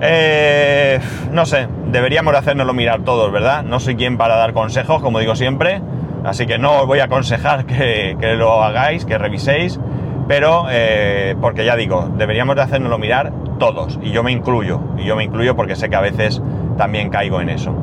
Eh, 0.02 1.00
no 1.32 1.46
sé, 1.46 1.68
deberíamos 1.92 2.36
hacérnoslo 2.36 2.74
mirar 2.74 3.02
todos, 3.02 3.32
¿verdad? 3.32 3.64
No 3.64 3.80
soy 3.80 3.96
quien 3.96 4.18
para 4.18 4.36
dar 4.36 4.54
consejos, 4.54 5.02
como 5.02 5.20
digo 5.20 5.36
siempre, 5.36 5.82
así 6.26 6.46
que 6.46 6.58
no 6.58 6.82
os 6.82 6.88
voy 6.88 7.00
a 7.00 7.06
aconsejar 7.06 7.66
que, 7.66 8.36
lo 8.38 8.64
hagáis, 8.64 9.06
que 9.06 9.18
reviséis, 9.18 9.80
pero 10.28 10.66
eh, 10.70 11.36
porque 11.40 11.66
ya 11.66 11.76
digo, 11.76 12.10
deberíamos 12.18 12.56
de 12.56 12.64
hacérnoslo 12.64 12.98
mirar 12.98 13.32
todos, 13.58 14.00
y 14.02 14.12
yo 14.12 14.22
me 14.22 14.32
incluyo, 14.32 14.82
y 14.98 15.06
yo 15.06 15.16
me 15.16 15.24
incluyo 15.24 15.56
porque 15.56 15.76
sé 15.76 15.90
que 15.90 15.96
a 15.96 16.02
veces 16.02 16.42
también 16.78 17.10
caigo 17.10 17.40
en 17.40 17.50
eso. 17.50 17.74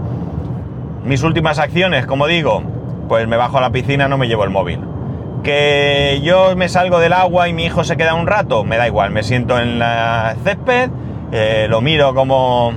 Mis 1.05 1.23
últimas 1.23 1.59
acciones, 1.59 2.07
como 2.07 2.27
digo, 2.27 2.63
pues 3.09 3.27
me 3.27 3.37
bajo 3.37 3.59
a 3.59 3.63
la 3.63 3.71
piscina, 3.71 4.07
no 4.07 4.19
me 4.19 4.29
llevo 4.29 4.45
el 4.45 4.51
móvil. 4.51 4.92
Que 5.43 6.21
yo 6.23 6.55
me 6.57 6.69
salgo 6.69 6.99
del 6.99 7.13
agua 7.13 7.49
y 7.49 7.53
mi 7.53 7.65
hijo 7.65 7.85
se 7.85 7.97
queda 7.97 8.15
un 8.15 8.27
rato, 8.27 8.65
me 8.65 8.77
da 8.77 8.87
igual, 8.87 9.11
me 9.11 9.23
siento 9.23 9.59
en 9.59 9.79
la 9.79 10.37
césped, 10.45 10.91
eh, 11.33 11.67
lo 11.69 11.81
miro 11.81 12.15
como, 12.15 12.73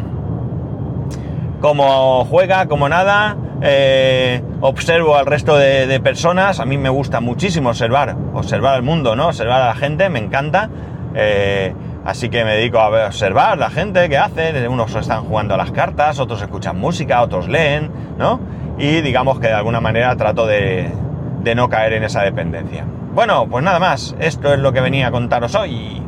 como 1.61 2.25
juega, 2.25 2.65
como 2.67 2.89
nada, 2.89 3.37
eh, 3.61 4.41
observo 4.61 5.15
al 5.15 5.27
resto 5.27 5.55
de, 5.57 5.99
personas, 5.99 6.59
a 6.59 6.65
mí 6.65 6.77
me 6.77 6.89
gusta 6.89 7.19
muchísimo 7.19 7.69
observar, 7.69 8.15
observar 8.33 8.77
el 8.77 8.81
mundo, 8.81 9.15
¿no? 9.15 9.27
Observar 9.27 9.61
a 9.61 9.67
la 9.67 9.75
gente, 9.75 10.09
me 10.09 10.19
encanta. 10.19 10.69
Eh, 11.13 11.73
Así 12.05 12.29
que 12.29 12.45
me 12.45 12.53
dedico 12.53 12.77
a 12.77 13.07
observar 13.07 13.57
la 13.57 13.71
gente 13.71 14.07
que 14.09 14.17
hace, 14.19 14.67
unos 14.67 14.93
están 14.93 15.23
jugando 15.23 15.55
a 15.55 15.57
las 15.57 15.71
cartas, 15.71 16.19
otros 16.19 16.39
escuchan 16.39 16.79
música, 16.79 17.19
otros 17.23 17.47
leen, 17.47 17.89
¿no? 18.19 18.39
Y 18.77 19.01
digamos 19.01 19.39
que 19.39 19.47
de 19.47 19.53
alguna 19.53 19.81
manera 19.81 20.15
trato 20.15 20.45
de, 21.45 21.55
no 21.55 21.69
caer 21.69 21.93
en 21.93 22.03
esa 22.03 22.21
dependencia. 22.21 22.85
Bueno, 23.13 23.47
pues 23.47 23.63
nada 23.63 23.79
más, 23.79 24.15
esto 24.19 24.53
es 24.53 24.59
lo 24.59 24.73
que 24.73 24.81
venía 24.81 25.07
a 25.07 25.11
contaros 25.11 25.55
hoy. 25.55 26.01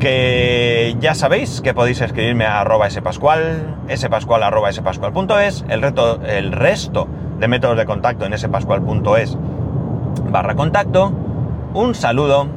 Que 0.00 0.96
ya 0.98 1.14
sabéis 1.14 1.60
que 1.60 1.72
podéis 1.72 2.00
escribirme 2.00 2.44
a 2.44 2.60
arroba 2.60 2.90
spascual, 2.90 3.76
spascual 3.94 4.42
arroba 4.42 4.72
spascual.es, 4.72 5.64
el, 5.68 5.84
el 6.28 6.52
resto 6.52 7.08
de 7.38 7.48
métodos 7.48 7.76
de 7.76 7.86
contacto 7.86 8.26
en 8.26 8.36
spascual.es 8.36 9.38
barra 10.30 10.54
contacto. 10.54 11.12
Un 11.74 11.94
saludo 11.94 12.48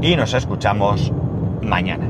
y 0.00 0.16
nos 0.16 0.34
escuchamos 0.34 1.12
mañana. 1.62 2.05